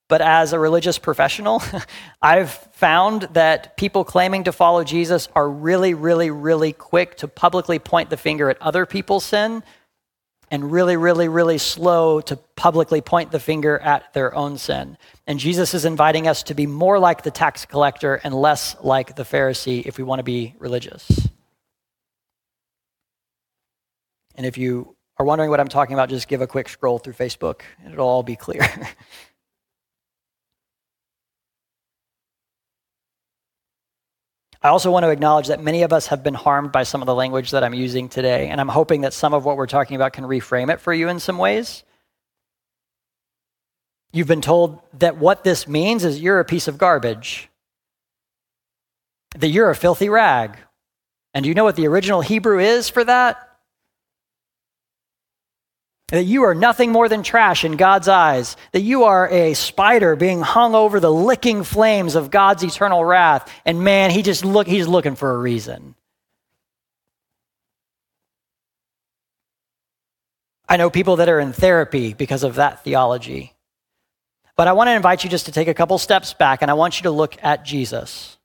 but 0.07 0.21
as 0.21 0.53
a 0.53 0.59
religious 0.59 0.97
professional, 0.97 1.61
I've 2.21 2.51
found 2.51 3.23
that 3.33 3.75
people 3.77 4.03
claiming 4.03 4.45
to 4.45 4.51
follow 4.51 4.83
Jesus 4.83 5.27
are 5.35 5.49
really, 5.49 5.93
really, 5.93 6.31
really 6.31 6.73
quick 6.73 7.17
to 7.17 7.27
publicly 7.27 7.79
point 7.79 8.09
the 8.09 8.17
finger 8.17 8.49
at 8.49 8.61
other 8.61 8.85
people's 8.85 9.25
sin 9.25 9.63
and 10.49 10.71
really, 10.71 10.95
really, 10.95 11.27
really 11.27 11.57
slow 11.57 12.21
to 12.21 12.37
publicly 12.55 13.01
point 13.01 13.31
the 13.31 13.39
finger 13.39 13.77
at 13.79 14.13
their 14.13 14.33
own 14.33 14.57
sin. 14.57 14.97
And 15.25 15.39
Jesus 15.39 15.73
is 15.73 15.83
inviting 15.83 16.27
us 16.27 16.43
to 16.43 16.53
be 16.53 16.67
more 16.67 16.99
like 16.99 17.23
the 17.23 17.31
tax 17.31 17.65
collector 17.65 18.15
and 18.15 18.33
less 18.33 18.75
like 18.81 19.15
the 19.15 19.23
Pharisee 19.23 19.85
if 19.85 19.97
we 19.97 20.05
want 20.05 20.19
to 20.19 20.23
be 20.23 20.55
religious. 20.57 21.29
And 24.35 24.45
if 24.45 24.57
you 24.57 24.95
are 25.17 25.25
wondering 25.25 25.49
what 25.49 25.59
I'm 25.59 25.67
talking 25.67 25.95
about, 25.95 26.09
just 26.09 26.27
give 26.29 26.41
a 26.41 26.47
quick 26.47 26.69
scroll 26.69 26.99
through 26.99 27.13
Facebook 27.13 27.61
and 27.83 27.91
it'll 27.91 28.07
all 28.07 28.23
be 28.23 28.37
clear. 28.37 28.61
I 34.61 34.69
also 34.69 34.91
want 34.91 35.03
to 35.03 35.09
acknowledge 35.09 35.47
that 35.47 35.63
many 35.63 35.83
of 35.83 35.93
us 35.93 36.07
have 36.07 36.23
been 36.23 36.33
harmed 36.33 36.71
by 36.71 36.83
some 36.83 37.01
of 37.01 37.05
the 37.05 37.15
language 37.15 37.51
that 37.51 37.63
I'm 37.63 37.73
using 37.73 38.09
today, 38.09 38.49
and 38.49 38.59
I'm 38.59 38.67
hoping 38.67 39.01
that 39.01 39.13
some 39.13 39.33
of 39.33 39.45
what 39.45 39.57
we're 39.57 39.67
talking 39.67 39.95
about 39.95 40.13
can 40.13 40.23
reframe 40.23 40.71
it 40.73 40.81
for 40.81 40.93
you 40.93 41.09
in 41.09 41.19
some 41.19 41.37
ways. 41.37 41.83
You've 44.11 44.27
been 44.27 44.41
told 44.41 44.81
that 44.99 45.17
what 45.17 45.43
this 45.43 45.67
means 45.67 46.03
is 46.03 46.19
you're 46.19 46.39
a 46.39 46.45
piece 46.45 46.67
of 46.67 46.77
garbage, 46.77 47.49
that 49.35 49.49
you're 49.49 49.69
a 49.69 49.75
filthy 49.75 50.09
rag. 50.09 50.57
And 51.33 51.43
do 51.43 51.49
you 51.49 51.55
know 51.55 51.65
what 51.65 51.75
the 51.75 51.87
original 51.87 52.21
Hebrew 52.21 52.59
is 52.59 52.89
for 52.89 53.03
that? 53.03 53.46
That 56.09 56.23
you 56.23 56.43
are 56.43 56.55
nothing 56.55 56.91
more 56.91 57.09
than 57.09 57.21
trash 57.21 57.65
in 57.65 57.75
God's 57.75 58.07
eyes, 58.07 58.55
that 58.71 58.81
you 58.81 59.03
are 59.03 59.29
a 59.29 59.53
spider 59.53 60.15
being 60.15 60.41
hung 60.41 60.73
over 60.73 60.99
the 60.99 61.11
licking 61.11 61.63
flames 61.63 62.15
of 62.15 62.31
God's 62.31 62.63
eternal 62.63 63.03
wrath, 63.03 63.51
and 63.65 63.83
man, 63.83 64.11
he 64.11 64.21
just 64.21 64.45
look 64.45 64.67
he's 64.67 64.87
looking 64.87 65.15
for 65.15 65.31
a 65.31 65.37
reason. 65.37 65.95
I 70.69 70.77
know 70.77 70.89
people 70.89 71.17
that 71.17 71.29
are 71.29 71.39
in 71.39 71.53
therapy 71.53 72.13
because 72.13 72.43
of 72.43 72.55
that 72.55 72.83
theology. 72.83 73.53
But 74.55 74.67
I 74.67 74.73
want 74.73 74.87
to 74.87 74.93
invite 74.93 75.23
you 75.23 75.29
just 75.29 75.45
to 75.45 75.51
take 75.51 75.67
a 75.67 75.73
couple 75.73 75.97
steps 75.97 76.33
back 76.33 76.61
and 76.61 76.71
I 76.71 76.73
want 76.73 76.99
you 76.99 77.03
to 77.03 77.11
look 77.11 77.37
at 77.43 77.63
Jesus. 77.63 78.37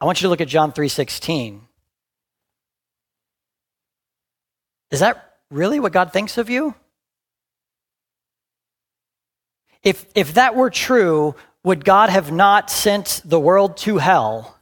I 0.00 0.06
want 0.06 0.20
you 0.20 0.26
to 0.26 0.28
look 0.28 0.40
at 0.40 0.48
John 0.48 0.72
3:16. 0.72 1.60
Is 4.94 5.00
that 5.00 5.34
really 5.50 5.80
what 5.80 5.92
God 5.92 6.12
thinks 6.12 6.38
of 6.38 6.48
you? 6.48 6.72
If, 9.82 10.06
if 10.14 10.34
that 10.34 10.54
were 10.54 10.70
true, 10.70 11.34
would 11.64 11.84
God 11.84 12.10
have 12.10 12.30
not 12.30 12.70
sent 12.70 13.20
the 13.24 13.40
world 13.40 13.76
to 13.78 13.98
hell? 13.98 14.53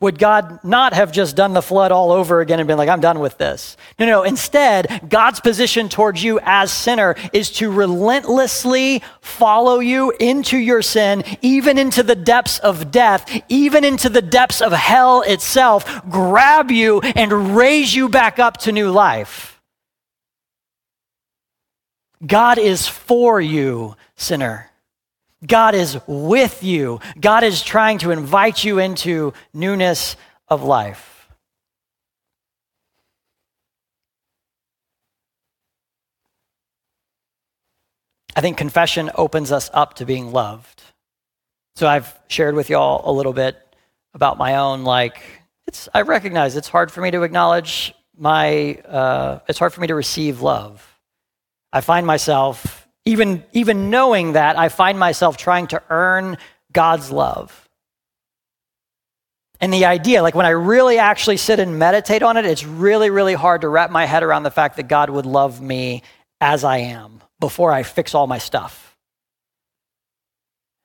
Would 0.00 0.18
God 0.18 0.58
not 0.64 0.92
have 0.92 1.12
just 1.12 1.36
done 1.36 1.54
the 1.54 1.62
flood 1.62 1.92
all 1.92 2.12
over 2.12 2.40
again 2.40 2.58
and 2.58 2.66
been 2.66 2.76
like, 2.76 2.88
I'm 2.88 3.00
done 3.00 3.20
with 3.20 3.38
this? 3.38 3.76
No, 3.98 4.06
no. 4.06 4.22
Instead, 4.22 5.08
God's 5.08 5.40
position 5.40 5.88
towards 5.88 6.22
you 6.22 6.40
as 6.42 6.72
sinner 6.72 7.14
is 7.32 7.50
to 7.52 7.70
relentlessly 7.70 9.02
follow 9.20 9.78
you 9.78 10.12
into 10.20 10.58
your 10.58 10.82
sin, 10.82 11.24
even 11.42 11.78
into 11.78 12.02
the 12.02 12.16
depths 12.16 12.58
of 12.58 12.90
death, 12.90 13.30
even 13.48 13.84
into 13.84 14.08
the 14.08 14.20
depths 14.20 14.60
of 14.60 14.72
hell 14.72 15.22
itself, 15.22 16.02
grab 16.10 16.70
you 16.70 17.00
and 17.00 17.56
raise 17.56 17.94
you 17.94 18.08
back 18.08 18.38
up 18.38 18.58
to 18.58 18.72
new 18.72 18.90
life. 18.90 19.62
God 22.26 22.58
is 22.58 22.88
for 22.88 23.40
you, 23.40 23.96
sinner. 24.16 24.70
God 25.46 25.74
is 25.74 25.98
with 26.06 26.62
you. 26.62 27.00
God 27.20 27.44
is 27.44 27.62
trying 27.62 27.98
to 27.98 28.10
invite 28.10 28.64
you 28.64 28.78
into 28.78 29.32
newness 29.52 30.16
of 30.48 30.62
life. 30.62 31.28
I 38.36 38.40
think 38.40 38.56
confession 38.56 39.10
opens 39.14 39.52
us 39.52 39.70
up 39.72 39.94
to 39.94 40.06
being 40.06 40.32
loved. 40.32 40.82
So 41.76 41.86
I've 41.86 42.12
shared 42.28 42.54
with 42.54 42.68
y'all 42.70 43.08
a 43.08 43.12
little 43.12 43.32
bit 43.32 43.56
about 44.12 44.38
my 44.38 44.56
own 44.56 44.84
like 44.84 45.20
it's 45.66 45.88
I 45.94 46.02
recognize 46.02 46.56
it's 46.56 46.68
hard 46.68 46.90
for 46.90 47.00
me 47.00 47.10
to 47.12 47.22
acknowledge 47.22 47.94
my 48.16 48.74
uh, 48.86 49.40
it's 49.48 49.58
hard 49.58 49.72
for 49.72 49.80
me 49.80 49.88
to 49.88 49.94
receive 49.94 50.40
love. 50.40 50.86
I 51.72 51.80
find 51.80 52.06
myself 52.06 52.83
even, 53.04 53.44
even 53.52 53.90
knowing 53.90 54.32
that, 54.32 54.58
I 54.58 54.68
find 54.68 54.98
myself 54.98 55.36
trying 55.36 55.66
to 55.68 55.82
earn 55.90 56.38
God's 56.72 57.10
love. 57.10 57.68
And 59.60 59.72
the 59.72 59.84
idea, 59.86 60.22
like 60.22 60.34
when 60.34 60.46
I 60.46 60.50
really 60.50 60.98
actually 60.98 61.36
sit 61.36 61.58
and 61.58 61.78
meditate 61.78 62.22
on 62.22 62.36
it, 62.36 62.44
it's 62.44 62.64
really, 62.64 63.10
really 63.10 63.34
hard 63.34 63.60
to 63.62 63.68
wrap 63.68 63.90
my 63.90 64.04
head 64.04 64.22
around 64.22 64.42
the 64.42 64.50
fact 64.50 64.76
that 64.76 64.88
God 64.88 65.10
would 65.10 65.26
love 65.26 65.60
me 65.60 66.02
as 66.40 66.64
I 66.64 66.78
am 66.78 67.22
before 67.40 67.72
I 67.72 67.82
fix 67.82 68.14
all 68.14 68.26
my 68.26 68.38
stuff. 68.38 68.96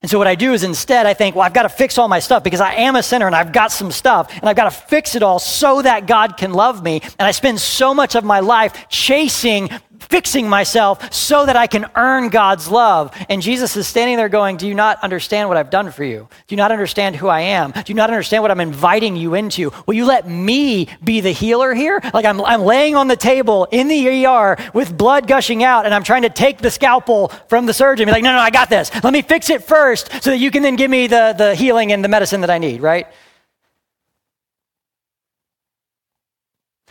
And 0.01 0.10
so 0.10 0.17
what 0.17 0.27
I 0.27 0.36
do 0.36 0.53
is 0.53 0.63
instead 0.63 1.05
I 1.05 1.13
think, 1.13 1.36
well, 1.36 1.43
I've 1.43 1.53
got 1.53 1.63
to 1.63 1.69
fix 1.69 1.97
all 1.97 2.08
my 2.08 2.19
stuff 2.19 2.41
because 2.41 2.62
I 2.62 2.75
am 2.75 2.95
a 2.95 3.03
sinner 3.03 3.27
and 3.27 3.36
I've 3.36 3.51
got 3.51 3.71
some 3.71 3.91
stuff 3.91 4.34
and 4.34 4.47
I've 4.47 4.55
got 4.55 4.71
to 4.71 4.71
fix 4.71 5.15
it 5.15 5.23
all 5.23 5.39
so 5.39 5.82
that 5.82 6.08
God 6.08 6.38
can 6.38 6.53
love 6.53 6.82
me. 6.82 7.01
And 7.01 7.27
I 7.27 7.32
spend 7.32 7.60
so 7.60 7.93
much 7.93 8.15
of 8.15 8.23
my 8.23 8.39
life 8.39 8.88
chasing 8.88 9.69
fixing 9.99 10.49
myself 10.49 11.13
so 11.13 11.45
that 11.45 11.55
I 11.55 11.67
can 11.67 11.85
earn 11.95 12.29
God's 12.29 12.67
love. 12.67 13.15
And 13.29 13.41
Jesus 13.41 13.75
is 13.75 13.88
standing 13.88 14.17
there 14.17 14.29
going, 14.29 14.57
Do 14.57 14.67
you 14.67 14.73
not 14.73 15.01
understand 15.03 15.49
what 15.49 15.57
I've 15.57 15.69
done 15.69 15.91
for 15.91 16.03
you? 16.03 16.27
Do 16.47 16.55
you 16.55 16.57
not 16.57 16.71
understand 16.71 17.15
who 17.15 17.27
I 17.27 17.41
am? 17.41 17.71
Do 17.71 17.83
you 17.88 17.95
not 17.95 18.09
understand 18.09 18.41
what 18.41 18.51
I'm 18.51 18.59
inviting 18.59 19.15
you 19.15 19.33
into? 19.33 19.71
Will 19.85 19.95
you 19.95 20.05
let 20.05 20.27
me 20.27 20.88
be 21.03 21.21
the 21.21 21.31
healer 21.31 21.73
here? 21.73 22.01
Like 22.13 22.25
I'm, 22.25 22.41
I'm 22.41 22.62
laying 22.62 22.95
on 22.95 23.07
the 23.07 23.15
table 23.15 23.67
in 23.71 23.88
the 23.88 24.25
ER 24.25 24.57
with 24.73 24.97
blood 24.97 25.27
gushing 25.27 25.63
out, 25.63 25.85
and 25.85 25.93
I'm 25.93 26.03
trying 26.03 26.23
to 26.23 26.29
take 26.29 26.59
the 26.59 26.71
scalpel 26.71 27.29
from 27.47 27.65
the 27.65 27.73
surgeon. 27.73 28.05
Be 28.05 28.12
like, 28.12 28.23
No, 28.23 28.33
no, 28.33 28.39
I 28.39 28.49
got 28.49 28.69
this. 28.69 28.91
Let 29.03 29.13
me 29.13 29.21
fix 29.21 29.49
it 29.49 29.63
first 29.63 30.12
so 30.23 30.31
that 30.31 30.38
you 30.38 30.51
can 30.51 30.63
then 30.63 30.75
give 30.75 30.89
me 30.89 31.07
the, 31.07 31.35
the 31.38 31.55
healing 31.55 31.91
and 31.91 32.03
the 32.03 32.09
medicine 32.09 32.41
that 32.41 32.49
I 32.49 32.57
need, 32.57 32.81
right? 32.81 33.07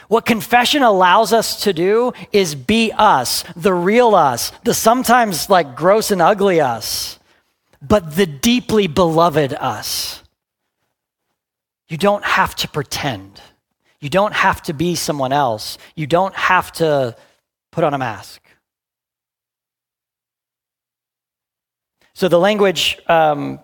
What 0.09 0.25
confession 0.25 0.83
allows 0.83 1.33
us 1.35 1.63
to 1.65 1.73
do 1.73 2.13
is 2.33 2.55
be 2.55 2.93
us, 2.93 3.45
the 3.55 3.75
real 3.75 4.15
us, 4.15 4.53
the 4.65 4.73
sometimes 4.75 5.51
like 5.51 5.77
gross 5.77 6.11
and 6.11 6.23
ugly 6.23 6.61
us, 6.61 7.19
but 7.83 8.17
the 8.17 8.27
deeply 8.27 8.87
beloved 8.87 9.53
us. 9.53 10.23
You 11.89 11.99
don't 11.99 12.25
have 12.25 12.55
to 12.57 12.69
pretend. 12.69 13.41
You 14.01 14.09
don't 14.09 14.33
have 14.33 14.63
to 14.63 14.73
be 14.73 14.95
someone 14.95 15.33
else. 15.33 15.77
You 15.95 16.07
don't 16.07 16.35
have 16.35 16.73
to 16.73 17.17
put 17.71 17.85
on 17.85 17.93
a 17.93 17.99
mask. 17.99 18.41
So, 22.15 22.29
the 22.29 22.39
language 22.39 22.99
um, 23.07 23.61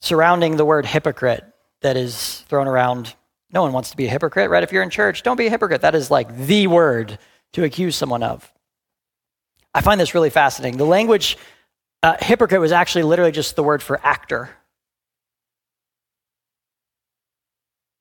surrounding 0.00 0.56
the 0.56 0.64
word 0.64 0.86
hypocrite 0.86 1.44
that 1.82 1.96
is 1.96 2.40
thrown 2.48 2.66
around 2.66 3.14
no 3.50 3.62
one 3.62 3.72
wants 3.72 3.90
to 3.90 3.96
be 3.96 4.06
a 4.06 4.10
hypocrite, 4.10 4.50
right? 4.50 4.62
If 4.62 4.72
you're 4.72 4.82
in 4.82 4.90
church, 4.90 5.22
don't 5.22 5.36
be 5.36 5.46
a 5.46 5.50
hypocrite. 5.50 5.82
That 5.82 5.94
is 5.94 6.10
like 6.10 6.36
the 6.36 6.66
word 6.66 7.18
to 7.52 7.64
accuse 7.64 7.96
someone 7.96 8.22
of. 8.22 8.52
I 9.72 9.80
find 9.80 10.00
this 10.00 10.14
really 10.14 10.30
fascinating. 10.30 10.78
The 10.78 10.84
language 10.84 11.38
uh, 12.02 12.16
hypocrite 12.20 12.60
was 12.60 12.72
actually 12.72 13.04
literally 13.04 13.32
just 13.32 13.56
the 13.56 13.62
word 13.62 13.82
for 13.82 14.00
actor. 14.02 14.50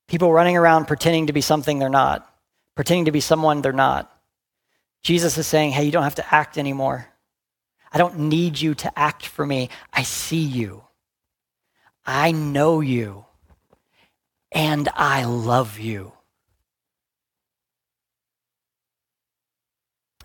People 0.08 0.32
running 0.32 0.58
around 0.58 0.86
pretending 0.86 1.28
to 1.28 1.34
be 1.34 1.42
something 1.42 1.80
they're 1.80 1.90
not, 1.90 2.30
pretending 2.76 3.06
to 3.06 3.12
be 3.12 3.20
someone 3.20 3.62
they're 3.62 3.74
not. 3.74 4.12
Jesus 5.04 5.38
is 5.38 5.48
saying, 5.48 5.72
hey, 5.72 5.84
you 5.84 5.92
don't 5.92 6.04
have 6.04 6.16
to 6.16 6.34
act 6.34 6.58
anymore. 6.58 7.08
I 7.92 7.98
don't 7.98 8.20
need 8.20 8.60
you 8.60 8.74
to 8.76 9.00
act 9.00 9.26
for 9.26 9.46
me. 9.46 9.70
I 9.94 10.04
see 10.04 10.42
you. 10.42 10.84
I 12.06 12.32
know 12.32 12.82
you 12.82 13.25
and 14.56 14.88
I 14.96 15.26
love 15.26 15.78
you. 15.78 16.14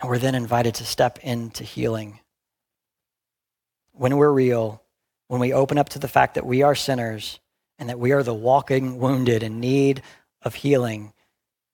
And 0.00 0.08
we're 0.08 0.18
then 0.18 0.36
invited 0.36 0.76
to 0.76 0.86
step 0.86 1.18
into 1.18 1.64
healing. 1.64 2.20
When 3.92 4.16
we're 4.16 4.32
real, 4.32 4.82
when 5.26 5.40
we 5.40 5.52
open 5.52 5.76
up 5.76 5.90
to 5.90 5.98
the 5.98 6.08
fact 6.08 6.36
that 6.36 6.46
we 6.46 6.62
are 6.62 6.74
sinners 6.74 7.40
and 7.78 7.88
that 7.88 7.98
we 7.98 8.12
are 8.12 8.22
the 8.22 8.32
walking 8.32 8.98
wounded 8.98 9.42
in 9.42 9.60
need 9.60 10.00
of 10.42 10.54
healing, 10.54 11.12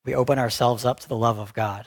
we 0.04 0.14
open 0.14 0.38
ourselves 0.38 0.84
up 0.84 1.00
to 1.00 1.08
the 1.08 1.16
love 1.16 1.38
of 1.38 1.52
God. 1.52 1.86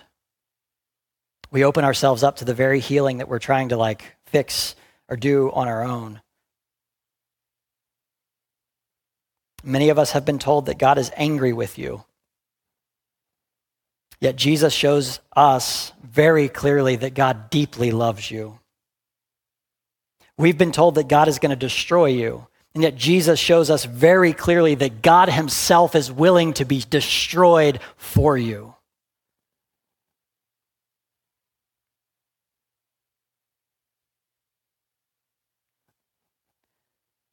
We 1.51 1.65
open 1.65 1.84
ourselves 1.84 2.21
up 2.21 2.38
to 2.38 2.45
the 2.45 2.53
very 2.53 2.79
healing 2.79 3.17
that 3.17 3.27
we're 3.27 3.39
trying 3.39 3.69
to 3.69 3.77
like 3.77 4.15
fix 4.27 4.75
or 5.10 5.17
do 5.17 5.51
on 5.51 5.67
our 5.67 5.84
own. 5.84 6.21
Many 9.63 9.89
of 9.89 10.00
us 10.00 10.12
have 10.12 10.26
been 10.26 10.39
told 10.39 10.65
that 10.65 10.80
God 10.80 10.98
is 10.98 11.12
angry 11.15 11.54
with 11.54 11.78
you. 11.78 12.04
Yet 14.22 14.36
Jesus 14.36 14.74
shows 14.74 15.19
us 15.36 15.93
very 16.04 16.50
clearly 16.50 16.98
that 16.98 17.13
God 17.13 17.50
deeply 17.50 17.91
loves 17.91 18.30
you. 18.30 18.60
We've 20.38 20.58
been 20.58 20.72
told 20.72 20.95
that 20.95 21.08
God 21.08 21.28
is 21.28 21.39
going 21.39 21.52
to 21.52 21.56
destroy 21.56 22.08
you. 22.08 22.48
And 22.74 22.84
yet 22.84 22.95
Jesus 22.95 23.39
shows 23.39 23.69
us 23.69 23.86
very 23.86 24.32
clearly 24.32 24.76
that 24.76 25.02
God 25.02 25.30
himself 25.30 25.95
is 25.95 26.12
willing 26.12 26.54
to 26.54 26.65
be 26.65 26.84
destroyed 26.88 27.80
for 27.98 28.38
you. 28.38 28.76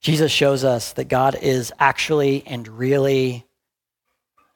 Jesus 0.07 0.31
shows 0.31 0.63
us 0.63 0.93
that 0.93 1.09
God 1.09 1.35
is 1.35 1.73
actually 1.81 2.45
and 2.47 2.69
really 2.69 3.45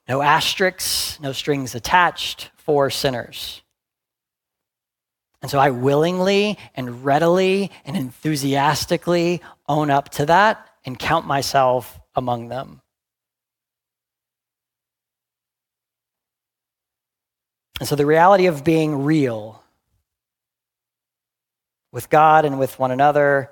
no 0.08 0.22
asterisks, 0.22 1.18
no 1.20 1.32
strings 1.32 1.74
attached 1.74 2.52
for 2.56 2.88
sinners. 2.88 3.60
And 5.42 5.50
so 5.50 5.58
I 5.58 5.70
willingly 5.70 6.56
and 6.76 7.04
readily 7.04 7.72
and 7.84 7.96
enthusiastically 7.96 9.40
own 9.68 9.90
up 9.90 10.10
to 10.10 10.26
that 10.26 10.64
and 10.84 10.96
count 10.96 11.26
myself 11.26 11.98
among 12.14 12.46
them. 12.46 12.80
And 17.80 17.88
so 17.88 17.96
the 17.96 18.06
reality 18.06 18.46
of 18.46 18.62
being 18.62 19.02
real 19.02 19.60
with 21.90 22.08
God 22.08 22.44
and 22.44 22.56
with 22.56 22.78
one 22.78 22.92
another 22.92 23.50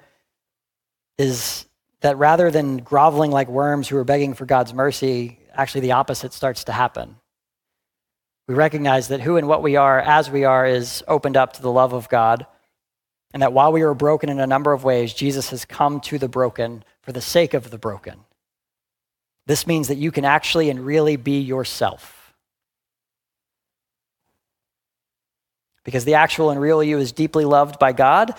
is 1.19 1.65
that 2.01 2.17
rather 2.17 2.51
than 2.51 2.79
groveling 2.79 3.31
like 3.31 3.49
worms 3.49 3.89
who 3.89 3.97
are 3.97 4.05
begging 4.05 4.35
for 4.35 4.47
God's 4.47 4.73
mercy, 4.73 5.39
actually 5.53 5.83
the 5.83 5.93
opposite 5.93 6.33
starts 6.33 6.65
to 6.65 6.73
happen. 6.73 7.17
We 8.47 8.55
recognize 8.55 9.09
that 9.09 9.21
who 9.21 9.37
and 9.37 9.49
what 9.49 9.63
we 9.63 9.77
are 9.77 10.01
as 10.01 10.31
we 10.31 10.45
are 10.45 10.65
is 10.65 11.03
opened 11.07 11.37
up 11.37 11.55
to 11.55 11.63
the 11.63 11.73
love 11.73 11.93
of 11.93 12.09
God, 12.09 12.47
and 13.35 13.43
that 13.43 13.53
while 13.53 13.73
we 13.73 13.83
are 13.83 13.95
broken 13.95 14.31
in 14.31 14.41
a 14.41 14.47
number 14.47 14.73
of 14.73 14.85
ways, 14.85 15.13
Jesus 15.13 15.51
has 15.51 15.65
come 15.65 16.01
to 16.03 16.19
the 16.19 16.29
broken 16.29 16.83
for 17.03 17.13
the 17.13 17.21
sake 17.21 17.53
of 17.53 17.71
the 17.71 17.79
broken. 17.79 18.21
This 19.47 19.67
means 19.67 19.89
that 19.89 19.99
you 19.99 20.13
can 20.13 20.25
actually 20.25 20.71
and 20.71 20.81
really 20.81 21.17
be 21.17 21.41
yourself. 21.41 22.35
Because 25.85 26.05
the 26.05 26.15
actual 26.15 26.51
and 26.51 26.61
real 26.61 26.83
you 26.83 26.99
is 26.99 27.13
deeply 27.13 27.47
loved 27.47 27.79
by 27.79 27.93
God. 27.93 28.35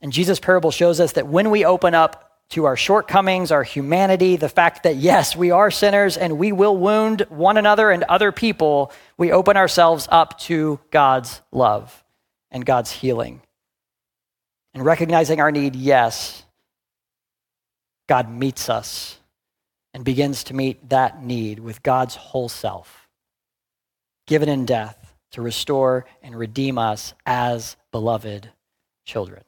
And 0.00 0.12
Jesus' 0.12 0.40
parable 0.40 0.72
shows 0.72 0.98
us 0.98 1.12
that 1.12 1.28
when 1.28 1.50
we 1.50 1.64
open 1.64 1.94
up 1.94 2.31
to 2.52 2.66
our 2.66 2.76
shortcomings, 2.76 3.50
our 3.50 3.62
humanity, 3.62 4.36
the 4.36 4.48
fact 4.48 4.82
that, 4.82 4.96
yes, 4.96 5.34
we 5.34 5.50
are 5.50 5.70
sinners 5.70 6.18
and 6.18 6.38
we 6.38 6.52
will 6.52 6.76
wound 6.76 7.22
one 7.30 7.56
another 7.56 7.90
and 7.90 8.04
other 8.04 8.30
people, 8.30 8.92
we 9.16 9.32
open 9.32 9.56
ourselves 9.56 10.06
up 10.10 10.38
to 10.38 10.78
God's 10.90 11.40
love 11.50 12.04
and 12.50 12.66
God's 12.66 12.90
healing. 12.90 13.40
And 14.74 14.84
recognizing 14.84 15.40
our 15.40 15.50
need, 15.50 15.74
yes, 15.74 16.44
God 18.06 18.30
meets 18.30 18.68
us 18.68 19.18
and 19.94 20.04
begins 20.04 20.44
to 20.44 20.54
meet 20.54 20.90
that 20.90 21.22
need 21.22 21.58
with 21.58 21.82
God's 21.82 22.16
whole 22.16 22.50
self, 22.50 23.08
given 24.26 24.50
in 24.50 24.66
death 24.66 25.14
to 25.30 25.40
restore 25.40 26.04
and 26.22 26.38
redeem 26.38 26.76
us 26.76 27.14
as 27.24 27.76
beloved 27.90 28.50
children. 29.06 29.42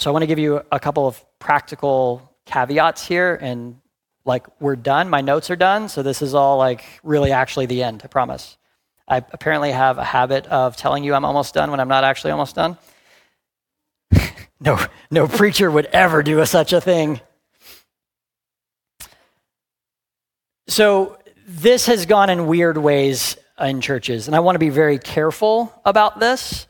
So 0.00 0.10
I 0.10 0.12
want 0.14 0.22
to 0.22 0.26
give 0.26 0.38
you 0.38 0.62
a 0.72 0.80
couple 0.80 1.06
of 1.06 1.22
practical 1.38 2.22
caveats 2.46 3.06
here 3.06 3.38
and 3.38 3.78
like 4.24 4.46
we're 4.58 4.74
done. 4.74 5.10
My 5.10 5.20
notes 5.20 5.50
are 5.50 5.56
done. 5.56 5.90
So 5.90 6.02
this 6.02 6.22
is 6.22 6.32
all 6.32 6.56
like 6.56 6.82
really 7.02 7.32
actually 7.32 7.66
the 7.66 7.82
end, 7.82 8.00
I 8.02 8.06
promise. 8.06 8.56
I 9.06 9.18
apparently 9.18 9.72
have 9.72 9.98
a 9.98 10.04
habit 10.04 10.46
of 10.46 10.74
telling 10.74 11.04
you 11.04 11.12
I'm 11.12 11.26
almost 11.26 11.52
done 11.52 11.70
when 11.70 11.80
I'm 11.80 11.88
not 11.88 12.02
actually 12.04 12.30
almost 12.30 12.54
done. 12.54 12.78
no, 14.60 14.78
no 15.10 15.28
preacher 15.28 15.70
would 15.70 15.84
ever 15.86 16.22
do 16.22 16.40
a, 16.40 16.46
such 16.46 16.72
a 16.72 16.80
thing. 16.80 17.20
So 20.66 21.18
this 21.46 21.84
has 21.86 22.06
gone 22.06 22.30
in 22.30 22.46
weird 22.46 22.78
ways 22.78 23.36
in 23.60 23.82
churches, 23.82 24.28
and 24.28 24.34
I 24.34 24.40
want 24.40 24.54
to 24.54 24.60
be 24.60 24.70
very 24.70 24.98
careful 24.98 25.78
about 25.84 26.20
this 26.20 26.66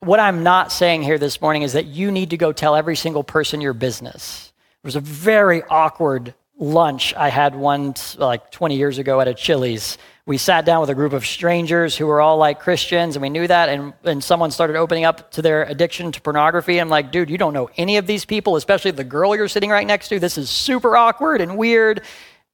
what 0.00 0.20
I'm 0.20 0.42
not 0.42 0.72
saying 0.72 1.02
here 1.02 1.18
this 1.18 1.40
morning 1.40 1.62
is 1.62 1.72
that 1.72 1.86
you 1.86 2.10
need 2.10 2.30
to 2.30 2.36
go 2.36 2.52
tell 2.52 2.76
every 2.76 2.96
single 2.96 3.24
person 3.24 3.60
your 3.60 3.72
business. 3.72 4.52
It 4.82 4.86
was 4.86 4.96
a 4.96 5.00
very 5.00 5.62
awkward 5.64 6.34
lunch 6.58 7.14
I 7.14 7.28
had 7.28 7.54
once, 7.54 8.16
like 8.18 8.50
20 8.50 8.76
years 8.76 8.98
ago 8.98 9.20
at 9.20 9.28
a 9.28 9.34
Chili's. 9.34 9.98
We 10.26 10.38
sat 10.38 10.64
down 10.64 10.80
with 10.80 10.90
a 10.90 10.94
group 10.94 11.12
of 11.12 11.24
strangers 11.24 11.96
who 11.96 12.06
were 12.06 12.20
all 12.20 12.36
like 12.36 12.60
Christians, 12.60 13.16
and 13.16 13.22
we 13.22 13.30
knew 13.30 13.46
that. 13.46 13.68
And, 13.68 13.94
and 14.04 14.22
someone 14.22 14.50
started 14.50 14.76
opening 14.76 15.04
up 15.04 15.30
to 15.32 15.42
their 15.42 15.64
addiction 15.64 16.12
to 16.12 16.20
pornography. 16.20 16.78
I'm 16.78 16.88
like, 16.88 17.10
dude, 17.10 17.30
you 17.30 17.38
don't 17.38 17.54
know 17.54 17.70
any 17.76 17.96
of 17.96 18.06
these 18.06 18.24
people, 18.24 18.56
especially 18.56 18.90
the 18.90 19.04
girl 19.04 19.34
you're 19.34 19.48
sitting 19.48 19.70
right 19.70 19.86
next 19.86 20.08
to. 20.08 20.20
This 20.20 20.36
is 20.36 20.50
super 20.50 20.96
awkward 20.96 21.40
and 21.40 21.56
weird. 21.56 22.02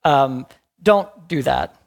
Um, 0.04 0.46
don't 0.82 1.08
do 1.28 1.42
that. 1.42 1.83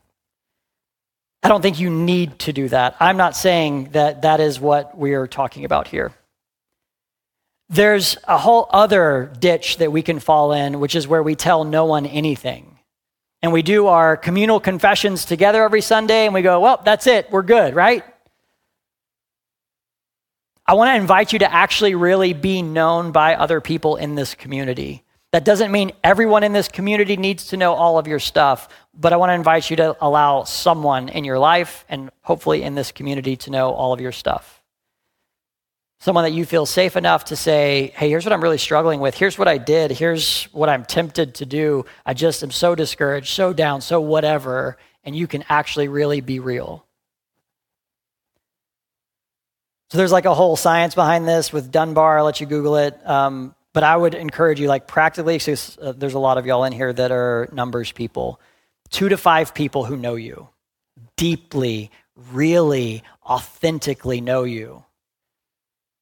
I 1.44 1.50
don't 1.50 1.62
think 1.62 1.80
you 1.80 1.90
need 1.90 2.40
to 2.40 2.54
do 2.54 2.68
that. 2.70 2.96
I'm 3.00 3.18
not 3.18 3.36
saying 3.36 3.90
that 3.92 4.24
that 4.24 4.40
is 4.40 4.60
what 4.60 4.98
we're 4.98 5.28
talking 5.28 5.66
about 5.66 5.88
here. 5.88 6.12
There's 7.70 8.18
a 8.24 8.38
whole 8.38 8.68
other 8.72 9.32
ditch 9.40 9.78
that 9.78 9.92
we 9.92 10.02
can 10.02 10.20
fall 10.20 10.54
in, 10.54 10.80
which 10.80 10.96
is 10.96 11.08
where 11.08 11.22
we 11.22 11.36
tell 11.36 11.64
no 11.64 11.86
one 11.86 12.06
anything. 12.06 12.80
And 13.42 13.52
we 13.52 13.62
do 13.62 13.88
our 13.88 14.18
communal 14.18 14.60
confessions 14.60 15.26
together 15.26 15.64
every 15.64 15.82
Sunday 15.82 16.26
and 16.26 16.34
we 16.34 16.42
go, 16.42 16.60
well, 16.60 16.82
that's 16.84 17.08
it, 17.08 17.30
we're 17.32 17.44
good, 17.44 17.76
right? 17.76 18.04
I 20.66 20.74
want 20.74 20.90
to 20.90 20.96
invite 20.96 21.34
you 21.34 21.40
to 21.40 21.54
actually 21.54 21.96
really 21.96 22.34
be 22.34 22.62
known 22.62 23.12
by 23.12 23.36
other 23.36 23.62
people 23.62 23.96
in 23.96 24.16
this 24.16 24.34
community. 24.36 25.04
That 25.38 25.46
doesn't 25.46 25.72
mean 25.72 25.92
everyone 26.04 26.42
in 26.42 26.52
this 26.52 26.68
community 26.68 27.16
needs 27.16 27.50
to 27.50 27.58
know 27.58 27.76
all 27.76 28.00
of 28.00 28.08
your 28.08 28.18
stuff, 28.18 28.70
but 28.96 29.14
I 29.14 29.18
want 29.18 29.30
to 29.30 29.36
invite 29.36 29.70
you 29.70 29.76
to 29.76 29.96
allow 30.02 30.46
someone 30.46 31.10
in 31.10 31.26
your 31.26 31.38
life 31.38 31.86
and 31.88 32.10
hopefully 32.24 32.64
in 32.64 32.74
this 32.74 32.92
community 32.92 33.36
to 33.36 33.52
know 33.52 33.70
all 33.70 33.94
of 33.94 34.02
your 34.02 34.12
stuff. 34.12 34.64
Someone 36.00 36.24
that 36.24 36.32
you 36.32 36.44
feel 36.44 36.66
safe 36.66 36.96
enough 36.96 37.26
to 37.26 37.36
say, 37.36 37.94
hey, 37.96 38.10
here's 38.10 38.26
what 38.26 38.34
I'm 38.34 38.42
really 38.42 38.58
struggling 38.58 39.00
with. 39.00 39.14
Here's 39.14 39.38
what 39.38 39.48
I 39.48 39.60
did. 39.60 39.92
Here's 39.92 40.46
what 40.46 40.70
I'm 40.70 40.84
tempted 40.84 41.36
to 41.36 41.46
do. 41.46 41.86
I 42.04 42.16
just 42.16 42.42
am 42.42 42.50
so 42.50 42.74
discouraged, 42.74 43.28
so 43.28 43.54
down, 43.54 43.82
so 43.82 44.02
whatever. 44.02 44.80
and 45.04 45.16
you 45.16 45.28
can 45.28 45.46
actually 45.50 45.88
really 45.88 46.20
be 46.20 46.40
real. 46.40 46.84
So 49.92 50.00
there's 50.00 50.12
like 50.12 50.26
a 50.26 50.34
whole 50.34 50.56
science 50.56 50.96
behind 50.96 51.28
this 51.28 51.54
with 51.54 51.72
Dunbar. 51.72 52.18
I'll 52.18 52.26
let 52.26 52.42
you 52.42 52.48
Google 52.48 52.78
it. 52.78 53.00
Um, 53.08 53.54
but 53.78 53.84
I 53.84 53.96
would 53.96 54.16
encourage 54.16 54.60
you, 54.60 54.68
like 54.68 54.88
practically, 54.88 55.38
because 55.38 55.78
uh, 55.80 55.92
there's 55.92 56.16
a 56.16 56.20
lot 56.20 56.40
of 56.40 56.48
y'all 56.48 56.64
in 56.64 56.74
here 56.74 56.92
that 56.92 57.12
are 57.12 57.48
numbers 57.52 57.92
people, 57.92 58.42
two 58.90 59.08
to 59.08 59.18
five 59.18 59.54
people 59.54 59.86
who 59.86 59.96
know 59.96 60.16
you, 60.16 60.50
deeply, 61.16 61.92
really, 62.32 63.04
authentically 63.24 64.20
know 64.20 64.46
you. 64.46 64.84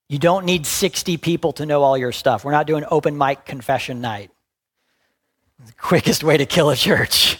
You 0.07 0.19
don't 0.19 0.45
need 0.45 0.65
60 0.65 1.17
people 1.17 1.51
to 1.51 1.65
know 1.65 1.83
all 1.83 1.97
your 1.97 2.13
stuff. 2.13 2.45
We're 2.45 2.53
not 2.53 2.65
doing 2.65 2.85
open 2.89 3.17
mic 3.17 3.43
confession 3.43 3.99
night. 3.99 4.31
The 5.65 5.73
quickest 5.73 6.23
way 6.23 6.37
to 6.37 6.45
kill 6.45 6.69
a 6.69 6.77
church. 6.77 7.37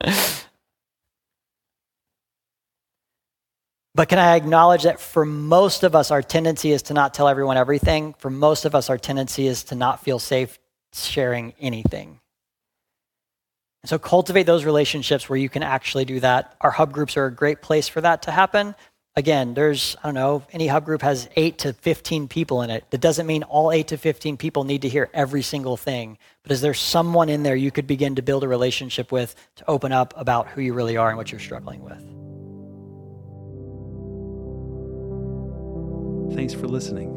But 3.94 4.08
can 4.08 4.18
I 4.18 4.36
acknowledge 4.36 4.84
that 4.84 5.00
for 5.00 5.24
most 5.24 5.82
of 5.82 5.94
us, 5.96 6.10
our 6.10 6.22
tendency 6.22 6.70
is 6.70 6.82
to 6.82 6.94
not 6.94 7.12
tell 7.12 7.26
everyone 7.26 7.56
everything? 7.56 8.14
For 8.18 8.30
most 8.30 8.64
of 8.64 8.74
us, 8.74 8.88
our 8.88 8.98
tendency 8.98 9.46
is 9.46 9.64
to 9.64 9.74
not 9.74 10.04
feel 10.04 10.18
safe 10.18 10.58
sharing 10.92 11.54
anything. 11.60 12.20
So 13.84 13.98
cultivate 13.98 14.44
those 14.44 14.64
relationships 14.64 15.28
where 15.28 15.38
you 15.38 15.48
can 15.48 15.62
actually 15.62 16.04
do 16.04 16.20
that. 16.20 16.54
Our 16.60 16.70
hub 16.70 16.92
groups 16.92 17.16
are 17.16 17.26
a 17.26 17.34
great 17.34 17.62
place 17.62 17.88
for 17.88 18.00
that 18.02 18.22
to 18.22 18.30
happen. 18.30 18.74
Again, 19.16 19.54
there's, 19.54 19.96
I 20.04 20.08
don't 20.08 20.14
know, 20.14 20.44
any 20.52 20.68
hub 20.68 20.84
group 20.84 21.02
has 21.02 21.28
eight 21.34 21.58
to 21.58 21.72
15 21.72 22.28
people 22.28 22.62
in 22.62 22.70
it. 22.70 22.84
That 22.90 23.00
doesn't 23.00 23.26
mean 23.26 23.42
all 23.42 23.72
eight 23.72 23.88
to 23.88 23.96
15 23.96 24.36
people 24.36 24.64
need 24.64 24.82
to 24.82 24.88
hear 24.88 25.08
every 25.12 25.42
single 25.42 25.76
thing. 25.76 26.16
But 26.42 26.52
is 26.52 26.60
there 26.60 26.74
someone 26.74 27.28
in 27.28 27.42
there 27.42 27.56
you 27.56 27.72
could 27.72 27.86
begin 27.86 28.14
to 28.16 28.22
build 28.22 28.44
a 28.44 28.48
relationship 28.48 29.10
with 29.10 29.34
to 29.56 29.68
open 29.68 29.90
up 29.90 30.14
about 30.16 30.46
who 30.48 30.60
you 30.60 30.74
really 30.74 30.96
are 30.96 31.08
and 31.08 31.18
what 31.18 31.32
you're 31.32 31.40
struggling 31.40 31.82
with? 31.82 32.19
Thanks 36.34 36.54
for 36.54 36.68
listening. 36.68 37.16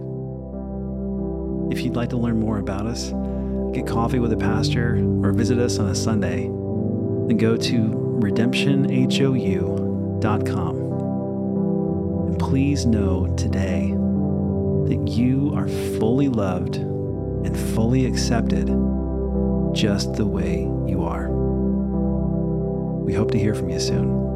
If 1.71 1.81
you'd 1.81 1.95
like 1.95 2.09
to 2.09 2.17
learn 2.17 2.39
more 2.39 2.57
about 2.57 2.87
us, 2.87 3.13
get 3.73 3.87
coffee 3.87 4.19
with 4.19 4.33
a 4.33 4.37
pastor, 4.37 4.97
or 5.23 5.31
visit 5.31 5.59
us 5.59 5.79
on 5.79 5.87
a 5.87 5.95
Sunday, 5.95 6.41
then 6.43 7.37
go 7.37 7.55
to 7.55 7.77
redemptionhou.com. 8.19 10.77
And 12.27 12.39
please 12.39 12.85
know 12.85 13.33
today 13.35 13.91
that 13.91 15.07
you 15.07 15.53
are 15.55 15.67
fully 15.99 16.29
loved 16.29 16.77
and 16.77 17.57
fully 17.75 18.05
accepted 18.05 18.67
just 19.73 20.13
the 20.13 20.25
way 20.25 20.61
you 20.87 21.03
are. 21.03 21.29
We 23.03 23.13
hope 23.13 23.31
to 23.31 23.39
hear 23.39 23.53
from 23.53 23.69
you 23.69 23.79
soon. 23.79 24.32